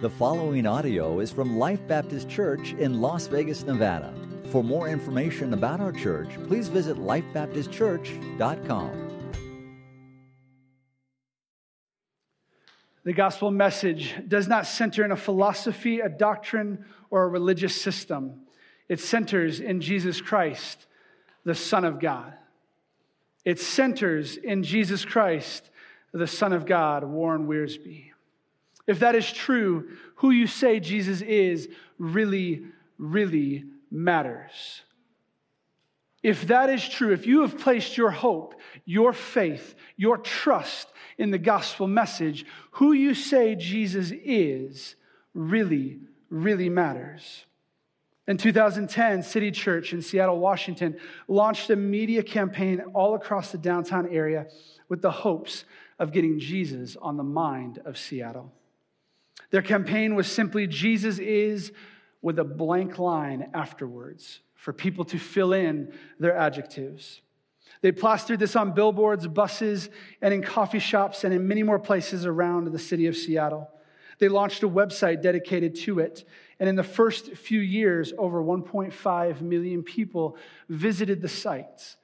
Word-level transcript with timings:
The 0.00 0.08
following 0.08 0.64
audio 0.64 1.18
is 1.18 1.32
from 1.32 1.58
Life 1.58 1.84
Baptist 1.88 2.28
Church 2.28 2.72
in 2.74 3.00
Las 3.00 3.26
Vegas, 3.26 3.64
Nevada. 3.64 4.14
For 4.52 4.62
more 4.62 4.88
information 4.88 5.52
about 5.52 5.80
our 5.80 5.90
church, 5.90 6.28
please 6.46 6.68
visit 6.68 6.98
lifebaptistchurch.com. 6.98 9.08
The 13.02 13.12
gospel 13.12 13.50
message 13.50 14.14
does 14.28 14.46
not 14.46 14.68
center 14.68 15.04
in 15.04 15.10
a 15.10 15.16
philosophy, 15.16 15.98
a 15.98 16.08
doctrine, 16.08 16.84
or 17.10 17.24
a 17.24 17.28
religious 17.28 17.74
system. 17.74 18.42
It 18.88 19.00
centers 19.00 19.58
in 19.58 19.80
Jesus 19.80 20.20
Christ, 20.20 20.86
the 21.42 21.56
Son 21.56 21.84
of 21.84 21.98
God. 21.98 22.34
It 23.44 23.58
centers 23.58 24.36
in 24.36 24.62
Jesus 24.62 25.04
Christ, 25.04 25.70
the 26.12 26.28
Son 26.28 26.52
of 26.52 26.66
God, 26.66 27.02
Warren 27.02 27.48
Wiersbe. 27.48 28.12
If 28.88 29.00
that 29.00 29.14
is 29.14 29.30
true, 29.30 29.90
who 30.16 30.30
you 30.30 30.46
say 30.46 30.80
Jesus 30.80 31.20
is 31.20 31.68
really, 31.98 32.64
really 32.96 33.66
matters. 33.90 34.82
If 36.22 36.48
that 36.48 36.70
is 36.70 36.88
true, 36.88 37.12
if 37.12 37.26
you 37.26 37.42
have 37.42 37.58
placed 37.58 37.96
your 37.96 38.10
hope, 38.10 38.54
your 38.86 39.12
faith, 39.12 39.74
your 39.96 40.16
trust 40.16 40.88
in 41.18 41.30
the 41.30 41.38
gospel 41.38 41.86
message, 41.86 42.46
who 42.72 42.92
you 42.92 43.14
say 43.14 43.54
Jesus 43.54 44.10
is 44.10 44.96
really, 45.34 46.00
really 46.30 46.70
matters. 46.70 47.44
In 48.26 48.38
2010, 48.38 49.22
City 49.22 49.50
Church 49.50 49.92
in 49.92 50.02
Seattle, 50.02 50.38
Washington 50.38 50.96
launched 51.28 51.70
a 51.70 51.76
media 51.76 52.22
campaign 52.22 52.80
all 52.94 53.14
across 53.14 53.52
the 53.52 53.58
downtown 53.58 54.08
area 54.08 54.46
with 54.88 55.02
the 55.02 55.10
hopes 55.10 55.64
of 55.98 56.12
getting 56.12 56.38
Jesus 56.38 56.96
on 56.96 57.16
the 57.16 57.22
mind 57.22 57.80
of 57.84 57.98
Seattle. 57.98 58.52
Their 59.50 59.62
campaign 59.62 60.14
was 60.14 60.30
simply 60.30 60.66
Jesus 60.66 61.18
is 61.18 61.72
with 62.20 62.38
a 62.38 62.44
blank 62.44 62.98
line 62.98 63.50
afterwards 63.54 64.40
for 64.54 64.72
people 64.72 65.04
to 65.06 65.18
fill 65.18 65.52
in 65.52 65.92
their 66.18 66.36
adjectives. 66.36 67.22
They 67.80 67.92
plastered 67.92 68.40
this 68.40 68.56
on 68.56 68.72
billboards, 68.72 69.26
buses, 69.26 69.88
and 70.20 70.34
in 70.34 70.42
coffee 70.42 70.80
shops 70.80 71.24
and 71.24 71.32
in 71.32 71.46
many 71.46 71.62
more 71.62 71.78
places 71.78 72.26
around 72.26 72.72
the 72.72 72.78
city 72.78 73.06
of 73.06 73.16
Seattle. 73.16 73.70
They 74.18 74.28
launched 74.28 74.64
a 74.64 74.68
website 74.68 75.22
dedicated 75.22 75.76
to 75.76 76.00
it. 76.00 76.24
And 76.58 76.68
in 76.68 76.74
the 76.74 76.82
first 76.82 77.36
few 77.36 77.60
years, 77.60 78.12
over 78.18 78.42
1.5 78.42 79.40
million 79.40 79.84
people 79.84 80.36
visited 80.68 81.22
the 81.22 81.28
sites. 81.28 81.96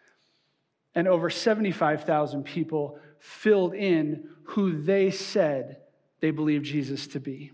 And 0.94 1.08
over 1.08 1.28
75,000 1.28 2.44
people 2.44 3.00
filled 3.18 3.74
in 3.74 4.28
who 4.44 4.80
they 4.80 5.10
said 5.10 5.78
they 6.24 6.30
believed 6.30 6.64
Jesus 6.64 7.06
to 7.08 7.20
be. 7.20 7.52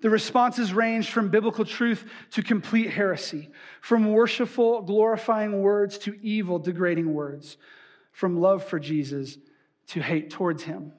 The 0.00 0.08
responses 0.08 0.72
ranged 0.72 1.10
from 1.10 1.28
biblical 1.28 1.66
truth 1.66 2.02
to 2.30 2.42
complete 2.42 2.88
heresy, 2.88 3.50
from 3.82 4.10
worshipful, 4.10 4.80
glorifying 4.80 5.60
words 5.60 5.98
to 5.98 6.18
evil, 6.22 6.58
degrading 6.58 7.12
words, 7.12 7.58
from 8.12 8.40
love 8.40 8.64
for 8.64 8.78
Jesus 8.78 9.36
to 9.88 10.00
hate 10.00 10.30
towards 10.30 10.62
him. 10.62 10.94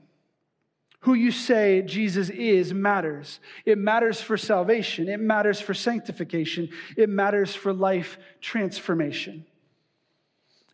Who 1.00 1.16
you 1.16 1.32
say 1.32 1.82
Jesus 1.82 2.30
is 2.30 2.72
matters. 2.72 3.40
It 3.66 3.80
matters 3.80 4.22
for 4.22 4.38
salvation, 4.38 5.10
it 5.10 5.20
matters 5.20 5.60
for 5.60 5.74
sanctification, 5.74 6.70
it 6.96 7.10
matters 7.10 7.56
for 7.56 7.74
life 7.74 8.20
transformation. 8.40 9.48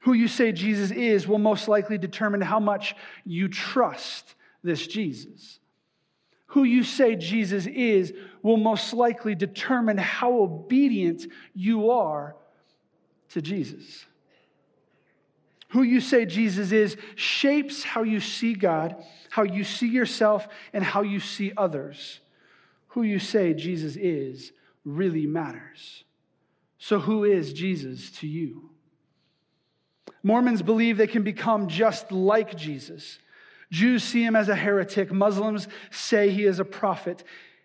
Who 0.02 0.12
you 0.12 0.28
say 0.28 0.52
Jesus 0.52 0.92
is 0.92 1.30
will 1.30 1.38
most 1.38 1.70
likely 1.70 1.98
determine 1.98 2.42
how 2.42 2.60
much 2.60 2.94
you 3.24 3.48
trust 3.48 4.36
this 4.64 4.86
Jesus 4.86 5.60
who 6.52 6.64
you 6.66 6.84
say 6.84 7.16
Jesus 7.16 7.66
is 7.66 8.14
will 8.42 8.58
most 8.58 8.94
likely 8.94 9.36
determine 9.36 9.98
how 9.98 10.42
obedient 10.42 11.26
you 11.56 11.92
are 11.92 12.36
to 13.30 13.42
Jesus. 13.42 14.06
Who 15.70 15.84
you 15.84 16.02
say 16.02 16.26
Jesus 16.26 16.74
is 16.74 16.98
shapes 17.16 17.84
how 17.84 18.04
you 18.04 18.20
see 18.20 18.54
God, 18.54 19.02
how 19.30 19.44
you 19.44 19.64
see 19.64 19.88
yourself, 19.88 20.46
and 20.74 20.84
how 20.84 21.04
you 21.04 21.22
see 21.22 21.54
others. 21.56 22.20
Who 22.90 23.04
you 23.04 23.20
say 23.20 23.54
Jesus 23.54 23.96
is 23.96 24.52
really 24.84 25.26
matters. 25.26 26.04
So, 26.78 27.00
who 27.00 27.24
is 27.24 27.54
Jesus 27.54 28.12
to 28.20 28.28
you? 28.28 28.72
Mormons 30.22 30.62
believe 30.62 30.98
they 30.98 31.08
can 31.08 31.24
become 31.24 31.70
just 31.70 32.12
like 32.12 32.58
Jesus. 32.58 33.20
Jews 33.72 34.04
see 34.04 34.24
him 34.24 34.36
as 34.36 34.50
a 34.50 34.56
heretic. 34.56 35.12
Muslims 35.12 35.68
say 35.90 36.30
he 36.30 36.44
is 36.44 36.60
a 36.60 36.66
prophet. 36.66 37.24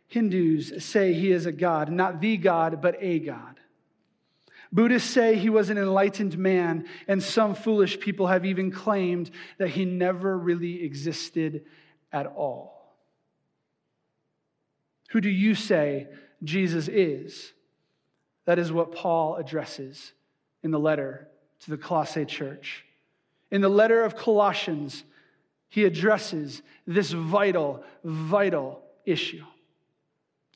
Hindus 0.09 0.85
say 0.85 1.13
he 1.13 1.33
is 1.33 1.47
a 1.47 1.53
God, 1.53 1.91
not 1.91 2.21
the 2.21 2.37
God, 2.37 2.81
but 2.81 2.97
a 3.01 3.19
God. 3.19 3.61
Buddhists 4.73 5.11
say 5.11 5.37
he 5.37 5.51
was 5.51 5.71
an 5.71 5.79
enlightened 5.79 6.39
man, 6.39 6.87
and 7.09 7.23
some 7.23 7.55
foolish 7.55 7.99
people 7.99 8.27
have 8.27 8.45
even 8.45 8.71
claimed 8.71 9.31
that 9.59 9.69
he 9.69 9.85
never 9.85 10.37
really 10.37 10.85
existed 10.85 11.65
at 12.13 12.27
all. 12.27 12.95
Who 15.11 15.21
do 15.21 15.31
you 15.31 15.55
say 15.55 16.09
Jesus 16.43 16.89
is? 16.89 17.53
That 18.45 18.59
is 18.59 18.73
what 18.73 18.93
Paul 18.93 19.37
addresses 19.37 20.13
in 20.63 20.71
the 20.71 20.79
letter 20.79 21.29
to 21.61 21.71
the 21.71 21.77
Colossae 21.77 22.25
church. 22.25 22.85
In 23.51 23.61
the 23.61 23.69
letter 23.69 24.05
of 24.05 24.17
Colossians, 24.17 25.05
he 25.69 25.85
addresses 25.85 26.63
this 26.87 27.13
vital, 27.13 27.83
vital 28.05 28.83
issue. 29.05 29.45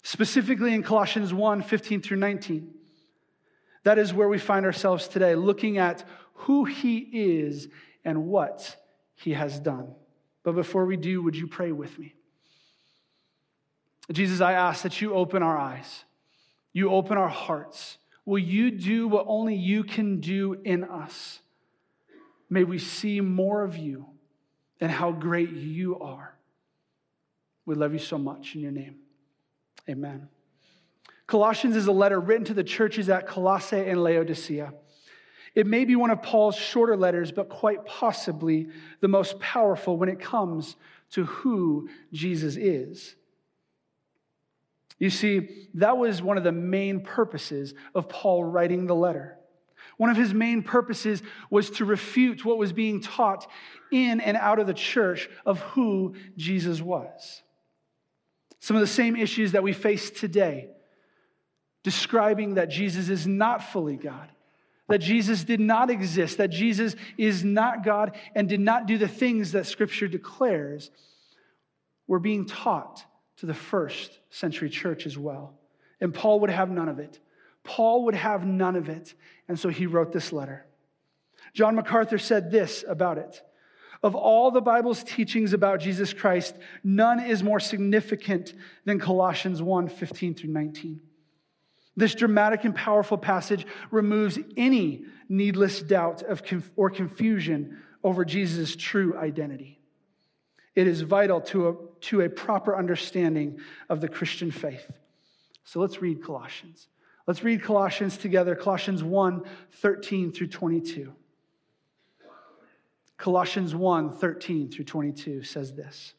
Specifically 0.03 0.75
in 0.75 0.83
Colossians 0.83 1.35
1 1.35 1.63
15 1.63 2.03
through 2.03 2.17
19. 2.17 2.75
That 3.85 3.99
is 3.99 4.13
where 4.13 4.29
we 4.29 4.39
find 4.39 4.67
ourselves 4.67 5.09
today, 5.09 5.35
looking 5.35 5.79
at 5.79 6.05
who 6.35 6.65
he 6.65 6.99
is 6.99 7.69
and 8.05 8.27
what 8.27 8.77
he 9.15 9.33
has 9.33 9.59
done. 9.59 9.95
But 10.43 10.55
before 10.55 10.85
we 10.87 10.97
do, 10.97 11.23
would 11.23 11.37
you 11.37 11.47
pray 11.47 11.73
with 11.73 11.99
me? 11.99 12.15
Jesus, 14.13 14.41
I 14.41 14.55
ask 14.55 14.83
that 14.83 15.01
you 15.01 15.15
open 15.15 15.43
our 15.43 15.57
eyes, 15.57 16.05
you 16.73 16.91
open 16.91 17.17
our 17.17 17.29
hearts. 17.29 17.99
Will 18.27 18.39
you 18.39 18.71
do 18.71 19.09
what 19.09 19.25
only 19.29 19.55
you 19.55 19.83
can 19.83 20.21
do 20.21 20.61
in 20.65 20.85
us? 20.85 21.41
May 22.49 22.65
we 22.65 22.79
see 22.79 23.21
more 23.21 23.63
of 23.63 23.77
you 23.77 24.07
and 24.81 24.91
how 24.91 25.13
great 25.13 25.51
you 25.51 25.99
are. 26.01 26.35
We 27.67 27.75
love 27.75 27.93
you 27.93 27.99
so 27.99 28.19
much 28.19 28.55
in 28.55 28.63
your 28.63 28.73
name. 28.73 28.97
Amen. 29.89 30.29
Colossians 31.27 31.77
is 31.77 31.87
a 31.87 31.93
letter 31.93 32.19
written 32.19 32.45
to 32.47 32.55
the 32.55 32.65
churches 32.65 33.09
at 33.09 33.27
Colossae 33.27 33.89
and 33.89 34.03
Laodicea. 34.03 34.73
It 35.55 35.67
may 35.67 35.85
be 35.85 35.97
one 35.97 36.11
of 36.11 36.23
Paul's 36.23 36.57
shorter 36.57 36.97
letters, 36.97 37.33
but 37.33 37.49
quite 37.49 37.85
possibly 37.85 38.69
the 39.01 39.09
most 39.09 39.39
powerful 39.41 39.97
when 39.97 40.09
it 40.09 40.21
comes 40.21 40.77
to 41.13 41.25
who 41.25 41.89
Jesus 42.13 42.57
is. 42.57 43.17
You 44.99 45.11
see, 45.11 45.69
that 45.75 45.97
was 45.97 46.23
one 46.23 46.37
of 46.37 46.45
the 46.45 46.53
main 46.53 47.01
purposes 47.01 47.75
of 47.95 48.09
Paul 48.09 48.45
writing 48.45 48.87
the 48.87 48.95
letter. 48.95 49.39
One 50.01 50.09
of 50.09 50.17
his 50.17 50.33
main 50.33 50.63
purposes 50.63 51.23
was 51.51 51.69
to 51.73 51.85
refute 51.85 52.43
what 52.43 52.57
was 52.57 52.73
being 52.73 53.03
taught 53.03 53.47
in 53.93 54.23
and 54.23 54.35
out 54.35 54.59
of 54.59 54.67
the 54.67 54.73
church 54.73 55.29
of 55.45 55.59
who 55.61 56.15
Jesus 56.39 56.81
was. 56.81 57.43
Some 58.61 58.77
of 58.77 58.81
the 58.81 58.87
same 58.87 59.15
issues 59.15 59.53
that 59.53 59.63
we 59.63 59.75
face 59.75 60.09
today, 60.09 60.71
describing 61.83 62.55
that 62.55 62.71
Jesus 62.71 63.11
is 63.11 63.27
not 63.27 63.63
fully 63.63 63.99
God, 63.99 64.31
that 64.89 65.03
Jesus 65.03 65.45
did 65.45 65.61
not 65.61 65.91
exist, 65.91 66.39
that 66.39 66.49
Jesus 66.49 66.97
is 67.19 67.45
not 67.45 67.85
God 67.85 68.17
and 68.35 68.49
did 68.49 68.61
not 68.61 68.87
do 68.87 68.97
the 68.97 69.07
things 69.07 69.53
that 69.53 69.67
Scripture 69.67 70.09
declares, 70.09 70.91
were 72.07 72.19
being 72.19 72.47
taught 72.47 73.05
to 73.37 73.45
the 73.45 73.53
first 73.53 74.19
century 74.31 74.71
church 74.71 75.05
as 75.05 75.19
well. 75.19 75.53
And 76.01 76.15
Paul 76.15 76.41
would 76.41 76.49
have 76.49 76.71
none 76.71 76.89
of 76.89 77.01
it. 77.01 77.19
Paul 77.65 78.05
would 78.05 78.15
have 78.15 78.47
none 78.47 78.77
of 78.77 78.89
it. 78.89 79.15
And 79.49 79.59
so 79.59 79.69
he 79.69 79.87
wrote 79.87 80.13
this 80.13 80.33
letter. 80.33 80.67
John 81.53 81.75
MacArthur 81.75 82.19
said 82.19 82.51
this 82.51 82.85
about 82.87 83.19
it 83.19 83.43
Of 84.03 84.15
all 84.15 84.51
the 84.51 84.61
Bible's 84.61 85.03
teachings 85.03 85.53
about 85.53 85.81
Jesus 85.81 86.13
Christ, 86.13 86.57
none 86.85 87.21
is 87.21 87.43
more 87.43 87.61
significant 87.61 88.55
than 88.85 88.99
Colossians 88.99 89.63
1 89.63 89.89
15 89.89 90.35
through 90.35 90.51
19. 90.51 91.01
This 91.97 92.15
dramatic 92.15 92.65
and 92.65 92.75
powerful 92.75 93.19
passage 93.19 93.67
removes 93.91 94.39
any 94.57 95.05
needless 95.29 95.83
doubt 95.83 96.23
of 96.23 96.45
conf- 96.45 96.71
or 96.77 96.89
confusion 96.89 97.79
over 98.03 98.25
Jesus' 98.25 98.77
true 98.77 99.17
identity. 99.19 99.81
It 100.75 100.87
is 100.87 101.03
vital 101.03 101.41
to 101.43 101.69
a, 101.69 101.75
to 102.03 102.21
a 102.23 102.29
proper 102.29 102.77
understanding 102.77 103.59
of 103.89 104.01
the 104.01 104.09
Christian 104.09 104.51
faith. 104.51 104.91
So 105.65 105.81
let's 105.81 106.01
read 106.01 106.23
Colossians. 106.23 106.89
Let's 107.31 107.45
read 107.45 107.63
Colossians 107.63 108.17
together, 108.17 108.57
Colossians 108.57 109.05
1 109.05 109.45
13 109.75 110.33
through 110.33 110.49
22. 110.49 111.13
Colossians 113.19 113.73
1 113.73 114.17
13 114.17 114.69
through 114.69 114.85
22 114.85 115.45
says 115.45 115.73
this 115.73 116.15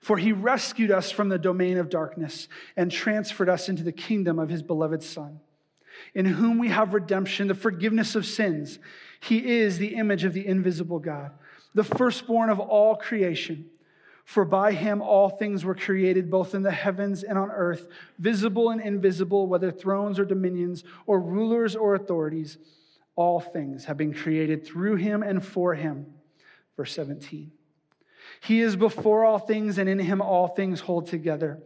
For 0.00 0.16
he 0.16 0.32
rescued 0.32 0.90
us 0.90 1.10
from 1.10 1.28
the 1.28 1.36
domain 1.36 1.76
of 1.76 1.90
darkness 1.90 2.48
and 2.74 2.90
transferred 2.90 3.50
us 3.50 3.68
into 3.68 3.82
the 3.82 3.92
kingdom 3.92 4.38
of 4.38 4.48
his 4.48 4.62
beloved 4.62 5.02
Son, 5.02 5.40
in 6.14 6.24
whom 6.24 6.56
we 6.56 6.68
have 6.68 6.94
redemption, 6.94 7.46
the 7.46 7.54
forgiveness 7.54 8.14
of 8.14 8.24
sins. 8.24 8.78
He 9.20 9.58
is 9.58 9.76
the 9.76 9.96
image 9.96 10.24
of 10.24 10.32
the 10.32 10.46
invisible 10.46 11.00
God, 11.00 11.32
the 11.74 11.84
firstborn 11.84 12.48
of 12.48 12.60
all 12.60 12.96
creation. 12.96 13.66
For 14.24 14.44
by 14.46 14.72
him 14.72 15.02
all 15.02 15.28
things 15.28 15.64
were 15.64 15.74
created, 15.74 16.30
both 16.30 16.54
in 16.54 16.62
the 16.62 16.70
heavens 16.70 17.22
and 17.22 17.38
on 17.38 17.50
earth, 17.50 17.86
visible 18.18 18.70
and 18.70 18.80
invisible, 18.80 19.46
whether 19.46 19.70
thrones 19.70 20.18
or 20.18 20.24
dominions, 20.24 20.82
or 21.06 21.20
rulers 21.20 21.76
or 21.76 21.94
authorities. 21.94 22.56
All 23.16 23.38
things 23.38 23.84
have 23.84 23.96
been 23.96 24.14
created 24.14 24.66
through 24.66 24.96
him 24.96 25.22
and 25.22 25.44
for 25.44 25.74
him. 25.74 26.06
Verse 26.76 26.92
17. 26.94 27.52
He 28.40 28.60
is 28.60 28.76
before 28.76 29.24
all 29.24 29.38
things, 29.38 29.78
and 29.78 29.88
in 29.88 29.98
him 29.98 30.20
all 30.20 30.48
things 30.48 30.80
hold 30.80 31.06
together. 31.06 31.62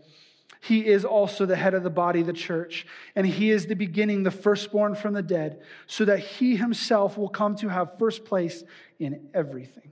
He 0.61 0.87
is 0.87 1.05
also 1.05 1.47
the 1.47 1.57
head 1.57 1.75
of 1.75 1.85
the 1.85 1.91
body, 1.91 2.23
the 2.23 2.33
church, 2.33 2.87
and 3.15 3.25
he 3.25 3.51
is 3.51 3.67
the 3.67 3.77
beginning, 3.77 4.25
the 4.25 4.31
firstborn 4.33 4.97
from 4.97 5.15
the 5.15 5.23
dead, 5.23 5.61
so 5.87 6.05
that 6.05 6.19
he 6.19 6.57
himself 6.57 7.17
will 7.17 7.29
come 7.29 7.55
to 7.57 7.69
have 7.69 7.99
first 7.99 8.25
place 8.25 8.65
in 8.99 9.29
everything. 9.33 9.88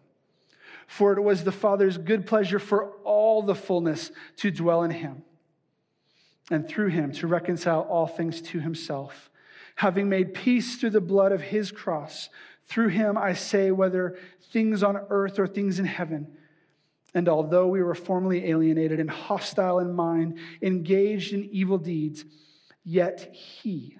For 0.86 1.12
it 1.12 1.22
was 1.22 1.44
the 1.44 1.52
Father's 1.52 1.98
good 1.98 2.26
pleasure 2.26 2.58
for 2.58 2.92
all 3.04 3.42
the 3.42 3.54
fullness 3.54 4.10
to 4.36 4.50
dwell 4.50 4.82
in 4.82 4.90
him, 4.90 5.22
and 6.50 6.68
through 6.68 6.88
him 6.88 7.12
to 7.12 7.26
reconcile 7.26 7.82
all 7.82 8.06
things 8.06 8.40
to 8.42 8.60
himself, 8.60 9.30
having 9.76 10.08
made 10.08 10.34
peace 10.34 10.76
through 10.76 10.90
the 10.90 11.00
blood 11.00 11.32
of 11.32 11.40
his 11.40 11.70
cross. 11.70 12.28
Through 12.66 12.88
him, 12.88 13.16
I 13.18 13.32
say, 13.32 13.70
whether 13.70 14.16
things 14.52 14.82
on 14.82 14.96
earth 15.10 15.38
or 15.38 15.46
things 15.46 15.78
in 15.78 15.84
heaven 15.84 16.36
and 17.16 17.30
although 17.30 17.66
we 17.66 17.82
were 17.82 17.94
formerly 17.94 18.50
alienated 18.50 19.00
and 19.00 19.08
hostile 19.08 19.78
in 19.78 19.90
mind, 19.90 20.38
engaged 20.60 21.32
in 21.32 21.48
evil 21.50 21.78
deeds, 21.78 22.26
yet 22.84 23.34
he, 23.34 23.96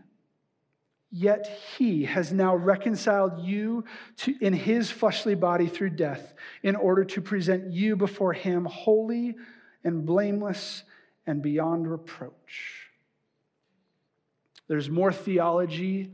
yet 1.11 1.61
he 1.76 2.05
has 2.05 2.32
now 2.32 2.55
reconciled 2.55 3.41
you 3.41 3.85
to, 4.17 4.35
in 4.41 4.53
his 4.53 4.91
fleshly 4.91 5.35
body 5.35 5.67
through 5.67 5.91
death, 5.91 6.35
in 6.62 6.76
order 6.76 7.05
to 7.05 7.20
present 7.20 7.73
you 7.73 7.97
before 7.97 8.32
him 8.32 8.64
holy 8.64 9.37
and 9.85 10.05
blameless 10.05 10.82
and 11.26 11.43
beyond 11.43 11.91
reproach. 11.91 12.91
There's 14.69 14.91
more 14.91 15.12
theology 15.12 16.11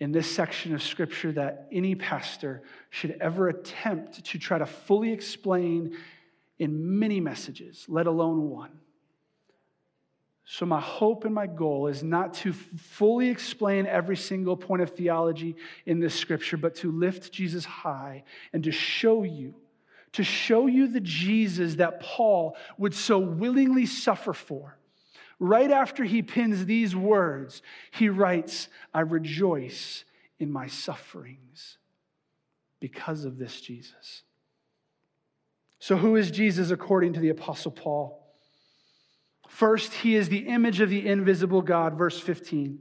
in 0.00 0.12
this 0.12 0.30
section 0.30 0.74
of 0.74 0.82
scripture 0.82 1.32
that 1.32 1.68
any 1.70 1.94
pastor 1.94 2.62
should 2.90 3.16
ever 3.20 3.48
attempt 3.48 4.24
to 4.24 4.38
try 4.38 4.58
to 4.58 4.66
fully 4.66 5.12
explain 5.12 5.96
in 6.58 6.98
many 6.98 7.20
messages, 7.20 7.84
let 7.88 8.06
alone 8.06 8.48
one. 8.50 8.80
So, 10.46 10.66
my 10.66 10.80
hope 10.80 11.24
and 11.24 11.34
my 11.34 11.46
goal 11.46 11.86
is 11.86 12.02
not 12.02 12.34
to 12.34 12.52
fully 12.52 13.30
explain 13.30 13.86
every 13.86 14.16
single 14.16 14.56
point 14.56 14.82
of 14.82 14.90
theology 14.90 15.56
in 15.86 16.00
this 16.00 16.14
scripture, 16.14 16.58
but 16.58 16.74
to 16.76 16.92
lift 16.92 17.32
Jesus 17.32 17.64
high 17.64 18.24
and 18.52 18.62
to 18.64 18.70
show 18.70 19.22
you, 19.22 19.54
to 20.12 20.22
show 20.22 20.66
you 20.66 20.86
the 20.86 21.00
Jesus 21.00 21.76
that 21.76 22.00
Paul 22.00 22.56
would 22.76 22.94
so 22.94 23.18
willingly 23.18 23.86
suffer 23.86 24.34
for 24.34 24.76
Right 25.38 25.70
after 25.70 26.04
he 26.04 26.22
pins 26.22 26.64
these 26.64 26.94
words, 26.94 27.62
he 27.90 28.08
writes, 28.08 28.68
I 28.92 29.00
rejoice 29.00 30.04
in 30.38 30.50
my 30.50 30.68
sufferings 30.68 31.78
because 32.80 33.24
of 33.24 33.38
this 33.38 33.60
Jesus. 33.60 34.22
So, 35.80 35.96
who 35.96 36.16
is 36.16 36.30
Jesus 36.30 36.70
according 36.70 37.14
to 37.14 37.20
the 37.20 37.28
Apostle 37.30 37.72
Paul? 37.72 38.23
First, 39.54 39.92
he 39.94 40.16
is 40.16 40.30
the 40.30 40.48
image 40.48 40.80
of 40.80 40.90
the 40.90 41.06
invisible 41.06 41.62
God, 41.62 41.96
verse 41.96 42.18
15. 42.18 42.76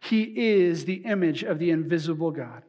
He 0.00 0.22
is 0.24 0.84
the 0.84 1.04
image 1.04 1.44
of 1.44 1.60
the 1.60 1.70
invisible 1.70 2.32
God. 2.32 2.64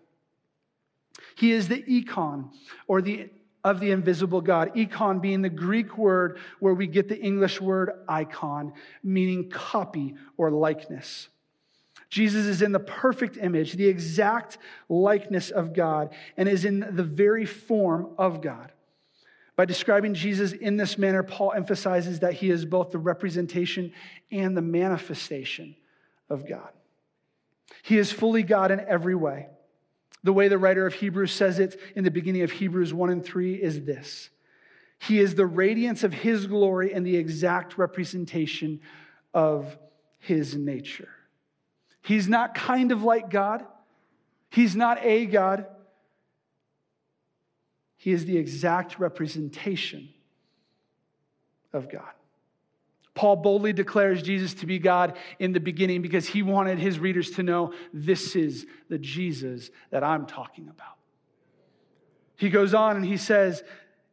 He 1.33 1.51
is 1.54 1.68
the 1.68 1.83
icon, 1.89 2.51
or 2.88 3.01
the 3.01 3.31
of 3.63 3.80
the 3.80 3.89
invisible 3.89 4.42
God. 4.42 4.77
Icon 4.77 5.18
being 5.21 5.42
the 5.42 5.50
Greek 5.50 5.98
word 5.98 6.38
where 6.59 6.75
we 6.75 6.86
get 6.86 7.09
the 7.09 7.19
English 7.19 7.59
word 7.59 7.94
icon, 8.07 8.74
meaning 9.01 9.50
copy 9.50 10.13
or 10.38 10.51
likeness. 10.51 11.27
Jesus 12.12 12.45
is 12.45 12.62
in 12.62 12.74
the 12.74 12.80
perfect 12.80 13.38
image, 13.38 13.74
the 13.74 13.88
exact 13.88 14.60
likeness 14.88 15.50
of 15.50 15.74
God, 15.74 16.13
and 16.38 16.48
is 16.48 16.63
in 16.63 16.95
the 16.95 17.03
very 17.03 17.48
form 17.48 18.10
of 18.19 18.39
God. 18.39 18.71
By 19.57 19.65
describing 19.65 20.13
Jesus 20.13 20.54
in 20.54 20.77
this 20.77 21.00
manner, 21.00 21.24
Paul 21.24 21.51
emphasizes 21.51 22.19
that 22.19 22.33
he 22.33 22.51
is 22.51 22.63
both 22.63 22.92
the 22.92 23.00
representation 23.00 23.92
and 24.31 24.56
the 24.56 24.62
manifestation 24.62 25.75
of 26.30 26.48
God. 26.48 26.69
He 27.81 27.98
is 27.98 28.12
fully 28.12 28.44
God 28.44 28.69
in 28.69 28.80
every 28.80 29.15
way. 29.15 29.48
The 30.24 30.31
way 30.31 30.48
the 30.48 30.59
writer 30.59 30.86
of 30.86 30.94
Hebrews 30.94 31.31
says 31.31 31.57
it 31.57 31.80
in 31.95 32.04
the 32.04 32.12
beginning 32.12 32.44
of 32.44 32.51
Hebrews 32.51 32.94
1 32.94 33.09
and 33.09 33.25
3 33.25 33.56
is 33.56 33.83
this 33.83 34.30
He 35.00 35.19
is 35.19 35.33
the 35.33 35.48
radiance 35.48 36.03
of 36.03 36.13
His 36.13 36.45
glory 36.45 36.94
and 36.94 37.03
the 37.03 37.15
exact 37.15 37.80
representation 37.80 38.80
of 39.33 39.75
His 40.19 40.56
nature. 40.56 41.10
He's 42.03 42.27
not 42.27 42.53
kind 42.53 42.92
of 42.92 43.01
like 43.01 43.31
God, 43.31 43.65
He's 44.51 44.75
not 44.75 45.00
a 45.01 45.25
God. 45.25 45.65
He 47.98 48.12
is 48.12 48.26
the 48.26 48.38
exact 48.38 49.00
representation 49.00 50.10
of 51.74 51.92
God. 51.92 52.12
Paul 53.16 53.38
boldly 53.38 53.74
declares 53.74 54.22
Jesus 54.22 54.54
to 54.56 54.68
be 54.68 54.78
God 54.78 55.18
in 55.40 55.52
the 55.52 55.60
beginning 55.60 56.04
because 56.04 56.28
he 56.28 56.44
wanted 56.44 56.78
his 56.78 57.00
readers 57.00 57.32
to 57.32 57.44
know 57.44 57.74
this 57.92 58.36
is 58.36 58.68
the 58.90 59.00
Jesus 59.00 59.72
that 59.90 60.04
I'm 60.04 60.28
talking 60.28 60.70
about. 60.70 60.98
He 62.36 62.52
goes 62.52 62.76
on 62.76 62.96
and 62.96 63.04
he 63.04 63.18
says 63.18 63.64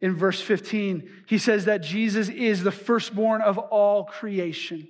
in 0.01 0.17
verse 0.17 0.41
15, 0.41 1.09
he 1.27 1.37
says 1.37 1.67
that 1.67 1.83
Jesus 1.83 2.31
is 2.31 2.63
the 2.63 2.73
firstborn 2.73 3.43
of 3.43 3.59
all 3.59 4.05
creation. 4.05 4.89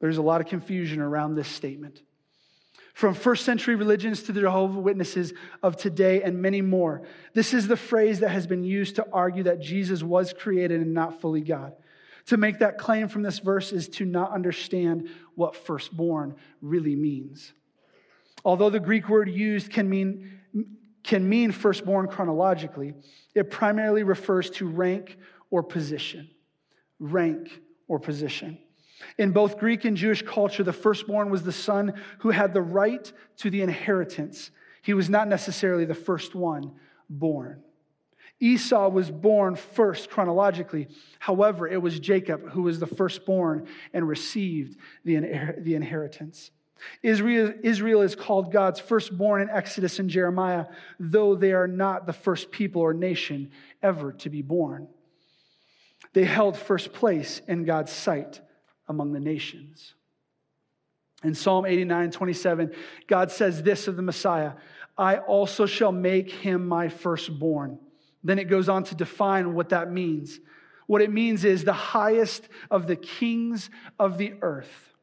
There's 0.00 0.18
a 0.18 0.22
lot 0.22 0.40
of 0.40 0.48
confusion 0.48 1.00
around 1.00 1.36
this 1.36 1.48
statement. 1.48 2.02
From 2.94 3.12
first 3.12 3.44
century 3.44 3.74
religions 3.74 4.22
to 4.22 4.32
the 4.32 4.40
Jehovah 4.40 4.78
Witnesses 4.78 5.32
of 5.64 5.76
today 5.76 6.22
and 6.22 6.40
many 6.40 6.62
more, 6.62 7.02
this 7.34 7.52
is 7.52 7.66
the 7.66 7.76
phrase 7.76 8.20
that 8.20 8.28
has 8.28 8.46
been 8.46 8.62
used 8.62 8.96
to 8.96 9.06
argue 9.12 9.42
that 9.42 9.60
Jesus 9.60 10.04
was 10.04 10.32
created 10.32 10.80
and 10.80 10.94
not 10.94 11.20
fully 11.20 11.40
God. 11.40 11.74
To 12.26 12.36
make 12.36 12.60
that 12.60 12.78
claim 12.78 13.08
from 13.08 13.22
this 13.22 13.40
verse 13.40 13.72
is 13.72 13.88
to 13.90 14.04
not 14.04 14.30
understand 14.32 15.10
what 15.34 15.56
firstborn 15.56 16.36
really 16.62 16.94
means. 16.94 17.52
Although 18.44 18.70
the 18.70 18.78
Greek 18.78 19.08
word 19.08 19.28
used 19.28 19.72
can 19.72 19.90
mean, 19.90 20.40
can 21.02 21.28
mean 21.28 21.50
firstborn 21.50 22.06
chronologically, 22.06 22.94
it 23.34 23.50
primarily 23.50 24.04
refers 24.04 24.50
to 24.50 24.68
rank 24.68 25.18
or 25.50 25.64
position. 25.64 26.30
Rank 27.00 27.60
or 27.88 27.98
position. 27.98 28.56
In 29.18 29.32
both 29.32 29.58
Greek 29.58 29.84
and 29.84 29.96
Jewish 29.96 30.22
culture, 30.22 30.62
the 30.62 30.72
firstborn 30.72 31.30
was 31.30 31.42
the 31.42 31.52
son 31.52 31.94
who 32.18 32.30
had 32.30 32.54
the 32.54 32.62
right 32.62 33.10
to 33.38 33.50
the 33.50 33.62
inheritance. 33.62 34.50
He 34.82 34.94
was 34.94 35.08
not 35.08 35.28
necessarily 35.28 35.84
the 35.84 35.94
first 35.94 36.34
one 36.34 36.72
born. 37.08 37.62
Esau 38.40 38.88
was 38.88 39.10
born 39.10 39.56
first 39.56 40.10
chronologically. 40.10 40.88
However, 41.18 41.66
it 41.68 41.80
was 41.80 41.98
Jacob 42.00 42.50
who 42.50 42.62
was 42.62 42.80
the 42.80 42.86
firstborn 42.86 43.66
and 43.92 44.06
received 44.06 44.78
the, 45.04 45.54
the 45.58 45.74
inheritance. 45.74 46.50
Israel, 47.02 47.54
Israel 47.62 48.02
is 48.02 48.14
called 48.14 48.52
God's 48.52 48.80
firstborn 48.80 49.42
in 49.42 49.50
Exodus 49.50 49.98
and 49.98 50.10
Jeremiah, 50.10 50.66
though 50.98 51.34
they 51.34 51.52
are 51.52 51.68
not 51.68 52.06
the 52.06 52.12
first 52.12 52.50
people 52.50 52.82
or 52.82 52.92
nation 52.92 53.50
ever 53.82 54.12
to 54.12 54.28
be 54.28 54.42
born. 54.42 54.88
They 56.12 56.24
held 56.24 56.56
first 56.56 56.92
place 56.92 57.40
in 57.48 57.64
God's 57.64 57.92
sight 57.92 58.40
among 58.88 59.12
the 59.12 59.20
nations. 59.20 59.94
In 61.22 61.34
Psalm 61.34 61.66
89 61.66 62.10
27, 62.10 62.72
God 63.06 63.30
says 63.30 63.62
this 63.62 63.88
of 63.88 63.96
the 63.96 64.02
Messiah 64.02 64.52
I 64.96 65.18
also 65.18 65.66
shall 65.66 65.92
make 65.92 66.30
him 66.30 66.68
my 66.68 66.88
firstborn 66.88 67.78
then 68.24 68.38
it 68.38 68.48
goes 68.48 68.68
on 68.70 68.82
to 68.84 68.94
define 68.94 69.54
what 69.54 69.68
that 69.68 69.92
means. 69.92 70.40
What 70.86 71.02
it 71.02 71.12
means 71.12 71.44
is 71.44 71.62
the 71.62 71.72
highest 71.72 72.48
of 72.70 72.86
the 72.86 72.96
kings 72.96 73.70
of 73.98 74.18
the 74.18 74.34
earth. 74.40 74.94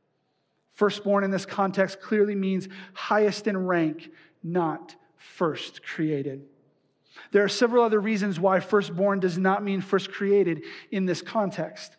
Firstborn 0.73 1.23
in 1.23 1.31
this 1.31 1.45
context 1.45 2.01
clearly 2.01 2.33
means 2.33 2.67
highest 2.93 3.45
in 3.45 3.55
rank, 3.55 4.09
not 4.43 4.95
first 5.17 5.83
created. 5.83 6.41
There 7.31 7.43
are 7.43 7.49
several 7.49 7.83
other 7.83 7.99
reasons 7.99 8.39
why 8.39 8.59
firstborn 8.59 9.19
does 9.19 9.37
not 9.37 9.63
mean 9.63 9.81
first 9.81 10.11
created 10.11 10.63
in 10.89 11.05
this 11.05 11.21
context. 11.21 11.95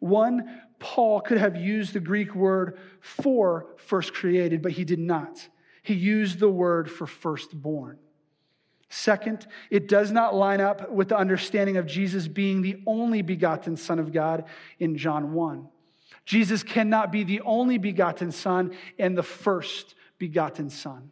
One, 0.00 0.60
Paul 0.78 1.20
could 1.20 1.38
have 1.38 1.56
used 1.56 1.92
the 1.92 2.00
Greek 2.00 2.34
word 2.34 2.78
for 3.00 3.66
first 3.76 4.12
created, 4.14 4.62
but 4.62 4.72
he 4.72 4.84
did 4.84 4.98
not. 4.98 5.48
He 5.82 5.94
used 5.94 6.38
the 6.38 6.50
word 6.50 6.90
for 6.90 7.06
firstborn. 7.06 7.98
Second, 8.88 9.46
it 9.70 9.88
does 9.88 10.12
not 10.12 10.34
line 10.34 10.60
up 10.60 10.90
with 10.90 11.08
the 11.08 11.16
understanding 11.16 11.76
of 11.76 11.86
Jesus 11.86 12.28
being 12.28 12.62
the 12.62 12.82
only 12.86 13.22
begotten 13.22 13.76
Son 13.76 13.98
of 13.98 14.12
God 14.12 14.44
in 14.78 14.96
John 14.96 15.32
1. 15.32 15.68
Jesus 16.24 16.62
cannot 16.62 17.10
be 17.10 17.24
the 17.24 17.40
only 17.42 17.78
begotten 17.78 18.30
Son 18.30 18.74
and 18.98 19.16
the 19.16 19.22
first 19.22 19.94
begotten 20.18 20.70
Son. 20.70 21.10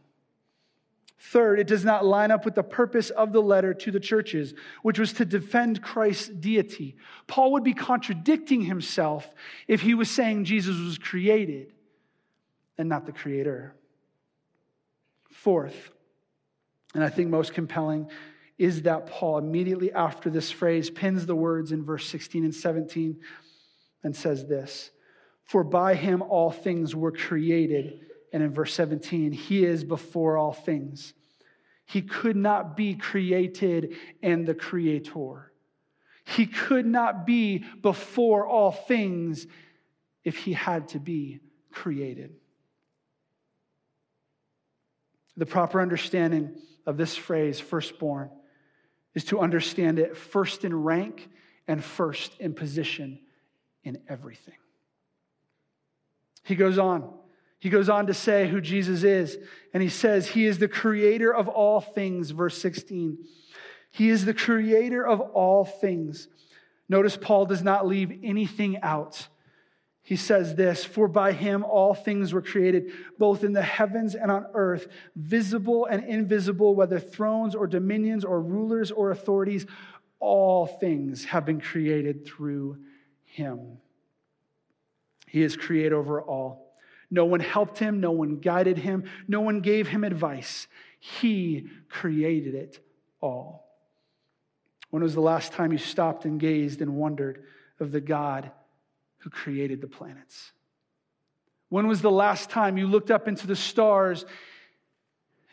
Third, 1.30 1.58
it 1.58 1.66
does 1.66 1.84
not 1.84 2.04
line 2.04 2.30
up 2.30 2.44
with 2.44 2.54
the 2.54 2.62
purpose 2.62 3.08
of 3.08 3.32
the 3.32 3.40
letter 3.40 3.72
to 3.72 3.90
the 3.90 3.98
churches, 3.98 4.52
which 4.82 4.98
was 4.98 5.14
to 5.14 5.24
defend 5.24 5.80
Christ's 5.80 6.28
deity. 6.28 6.96
Paul 7.26 7.52
would 7.52 7.64
be 7.64 7.72
contradicting 7.72 8.60
himself 8.60 9.28
if 9.66 9.80
he 9.80 9.94
was 9.94 10.10
saying 10.10 10.44
Jesus 10.44 10.78
was 10.78 10.98
created 10.98 11.72
and 12.76 12.90
not 12.90 13.06
the 13.06 13.12
creator. 13.12 13.74
Fourth, 15.30 15.90
and 16.94 17.02
I 17.02 17.08
think 17.08 17.30
most 17.30 17.54
compelling, 17.54 18.10
is 18.58 18.82
that 18.82 19.06
Paul, 19.06 19.38
immediately 19.38 19.90
after 19.92 20.28
this 20.28 20.50
phrase, 20.50 20.90
pins 20.90 21.24
the 21.24 21.34
words 21.34 21.72
in 21.72 21.84
verse 21.84 22.06
16 22.06 22.44
and 22.44 22.54
17 22.54 23.18
and 24.04 24.14
says 24.14 24.46
this 24.46 24.90
For 25.44 25.64
by 25.64 25.94
him 25.94 26.20
all 26.20 26.50
things 26.50 26.94
were 26.94 27.12
created. 27.12 28.00
And 28.34 28.42
in 28.42 28.52
verse 28.52 28.74
17, 28.74 29.30
he 29.30 29.64
is 29.64 29.84
before 29.84 30.36
all 30.36 30.52
things. 30.52 31.14
He 31.86 32.02
could 32.02 32.34
not 32.34 32.76
be 32.76 32.96
created 32.96 33.94
and 34.24 34.44
the 34.44 34.56
creator. 34.56 35.52
He 36.24 36.46
could 36.46 36.84
not 36.84 37.26
be 37.26 37.64
before 37.80 38.44
all 38.44 38.72
things 38.72 39.46
if 40.24 40.36
he 40.36 40.52
had 40.52 40.88
to 40.88 40.98
be 40.98 41.38
created. 41.70 42.34
The 45.36 45.46
proper 45.46 45.80
understanding 45.80 46.56
of 46.86 46.96
this 46.96 47.14
phrase, 47.14 47.60
firstborn, 47.60 48.30
is 49.14 49.24
to 49.26 49.38
understand 49.38 50.00
it 50.00 50.16
first 50.16 50.64
in 50.64 50.74
rank 50.74 51.28
and 51.68 51.84
first 51.84 52.32
in 52.40 52.52
position 52.54 53.20
in 53.84 53.98
everything. 54.08 54.56
He 56.42 56.56
goes 56.56 56.78
on. 56.78 57.20
He 57.64 57.70
goes 57.70 57.88
on 57.88 58.06
to 58.08 58.14
say 58.14 58.46
who 58.46 58.60
Jesus 58.60 59.02
is, 59.02 59.38
and 59.72 59.82
he 59.82 59.88
says, 59.88 60.28
He 60.28 60.44
is 60.44 60.58
the 60.58 60.68
creator 60.68 61.34
of 61.34 61.48
all 61.48 61.80
things, 61.80 62.30
verse 62.30 62.60
16. 62.60 63.18
He 63.90 64.10
is 64.10 64.24
the 64.24 64.34
creator 64.34 65.06
of 65.06 65.20
all 65.20 65.64
things. 65.64 66.28
Notice 66.88 67.16
Paul 67.16 67.46
does 67.46 67.62
not 67.62 67.86
leave 67.86 68.20
anything 68.22 68.80
out 68.82 69.28
he 70.04 70.16
says 70.16 70.54
this 70.54 70.84
For 70.84 71.08
by 71.08 71.32
him 71.32 71.64
all 71.64 71.94
things 71.94 72.32
were 72.32 72.42
created, 72.42 72.92
both 73.18 73.42
in 73.42 73.54
the 73.54 73.62
heavens 73.62 74.14
and 74.14 74.30
on 74.30 74.46
earth, 74.52 74.86
visible 75.16 75.86
and 75.86 76.04
invisible, 76.04 76.74
whether 76.74 77.00
thrones 77.00 77.54
or 77.54 77.66
dominions 77.66 78.22
or 78.22 78.40
rulers 78.40 78.90
or 78.90 79.10
authorities, 79.10 79.66
all 80.20 80.66
things 80.66 81.24
have 81.24 81.46
been 81.46 81.60
created 81.60 82.26
through 82.26 82.76
him. 83.24 83.78
He 85.26 85.42
is 85.42 85.56
created 85.56 85.94
over 85.94 86.20
all. 86.20 86.63
No 87.10 87.24
one 87.24 87.40
helped 87.40 87.78
him, 87.78 88.00
no 88.00 88.10
one 88.10 88.36
guided 88.36 88.78
him, 88.78 89.04
no 89.28 89.40
one 89.40 89.60
gave 89.60 89.88
him 89.88 90.04
advice. 90.04 90.66
He 90.98 91.66
created 91.88 92.54
it 92.54 92.80
all. 93.20 93.68
When 94.90 95.02
was 95.02 95.14
the 95.14 95.20
last 95.20 95.52
time 95.52 95.72
you 95.72 95.78
stopped 95.78 96.24
and 96.24 96.38
gazed 96.40 96.80
and 96.80 96.96
wondered 96.96 97.44
of 97.80 97.92
the 97.92 98.00
God? 98.00 98.50
who 99.24 99.30
created 99.30 99.80
the 99.80 99.86
planets? 99.86 100.52
When 101.70 101.88
was 101.88 102.02
the 102.02 102.10
last 102.10 102.50
time 102.50 102.76
you 102.76 102.86
looked 102.86 103.10
up 103.10 103.26
into 103.26 103.46
the 103.46 103.56
stars 103.56 104.26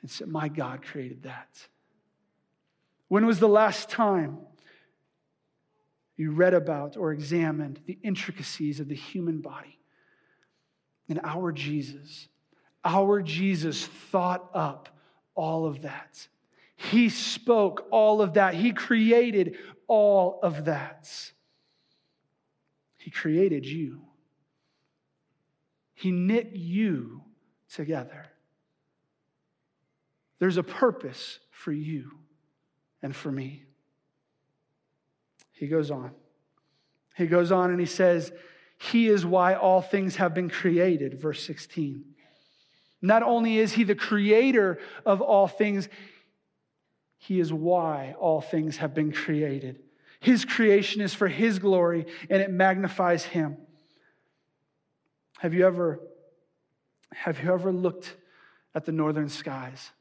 and 0.01 0.11
said, 0.11 0.27
My 0.27 0.49
God 0.49 0.83
created 0.83 1.23
that? 1.23 1.47
When 3.07 3.25
was 3.25 3.39
the 3.39 3.47
last 3.47 3.89
time 3.89 4.39
you 6.17 6.31
read 6.31 6.53
about 6.53 6.97
or 6.97 7.13
examined 7.13 7.79
the 7.85 7.97
intricacies 8.03 8.81
of 8.81 8.89
the 8.89 8.95
human 8.95 9.39
body? 9.39 9.79
And 11.09 11.19
our 11.23 11.51
Jesus, 11.51 12.27
our 12.83 13.21
Jesus 13.21 13.85
thought 13.85 14.49
up 14.53 14.89
all 15.35 15.65
of 15.65 15.81
that. 15.81 16.27
He 16.75 17.09
spoke 17.09 17.87
all 17.91 18.21
of 18.21 18.33
that. 18.33 18.53
He 18.53 18.71
created 18.71 19.57
all 19.87 20.39
of 20.41 20.65
that. 20.65 21.09
He 22.97 23.11
created 23.11 23.65
you, 23.65 24.01
He 25.93 26.11
knit 26.11 26.51
you 26.53 27.23
together. 27.73 28.25
There's 30.39 30.57
a 30.57 30.63
purpose 30.63 31.39
for 31.51 31.71
you 31.71 32.11
and 33.03 33.15
for 33.15 33.31
me. 33.31 33.65
He 35.51 35.67
goes 35.67 35.91
on. 35.91 36.11
He 37.15 37.27
goes 37.27 37.51
on 37.51 37.69
and 37.69 37.79
he 37.79 37.85
says, 37.85 38.31
He 38.81 39.09
is 39.09 39.23
why 39.23 39.53
all 39.53 39.83
things 39.83 40.15
have 40.15 40.33
been 40.33 40.49
created, 40.49 41.21
verse 41.21 41.43
16. 41.43 42.03
Not 42.99 43.21
only 43.21 43.59
is 43.59 43.73
He 43.73 43.83
the 43.83 43.93
creator 43.93 44.79
of 45.05 45.21
all 45.21 45.47
things, 45.47 45.87
He 47.19 47.39
is 47.39 47.53
why 47.53 48.15
all 48.19 48.41
things 48.41 48.77
have 48.77 48.95
been 48.95 49.11
created. 49.11 49.83
His 50.19 50.45
creation 50.45 50.99
is 51.01 51.13
for 51.13 51.27
His 51.27 51.59
glory 51.59 52.07
and 52.27 52.41
it 52.41 52.49
magnifies 52.49 53.23
Him. 53.23 53.57
Have 55.37 55.53
you 55.53 55.67
ever, 55.67 55.99
have 57.13 57.43
you 57.43 57.53
ever 57.53 57.71
looked 57.71 58.15
at 58.73 58.85
the 58.85 58.91
northern 58.91 59.29
skies? 59.29 59.91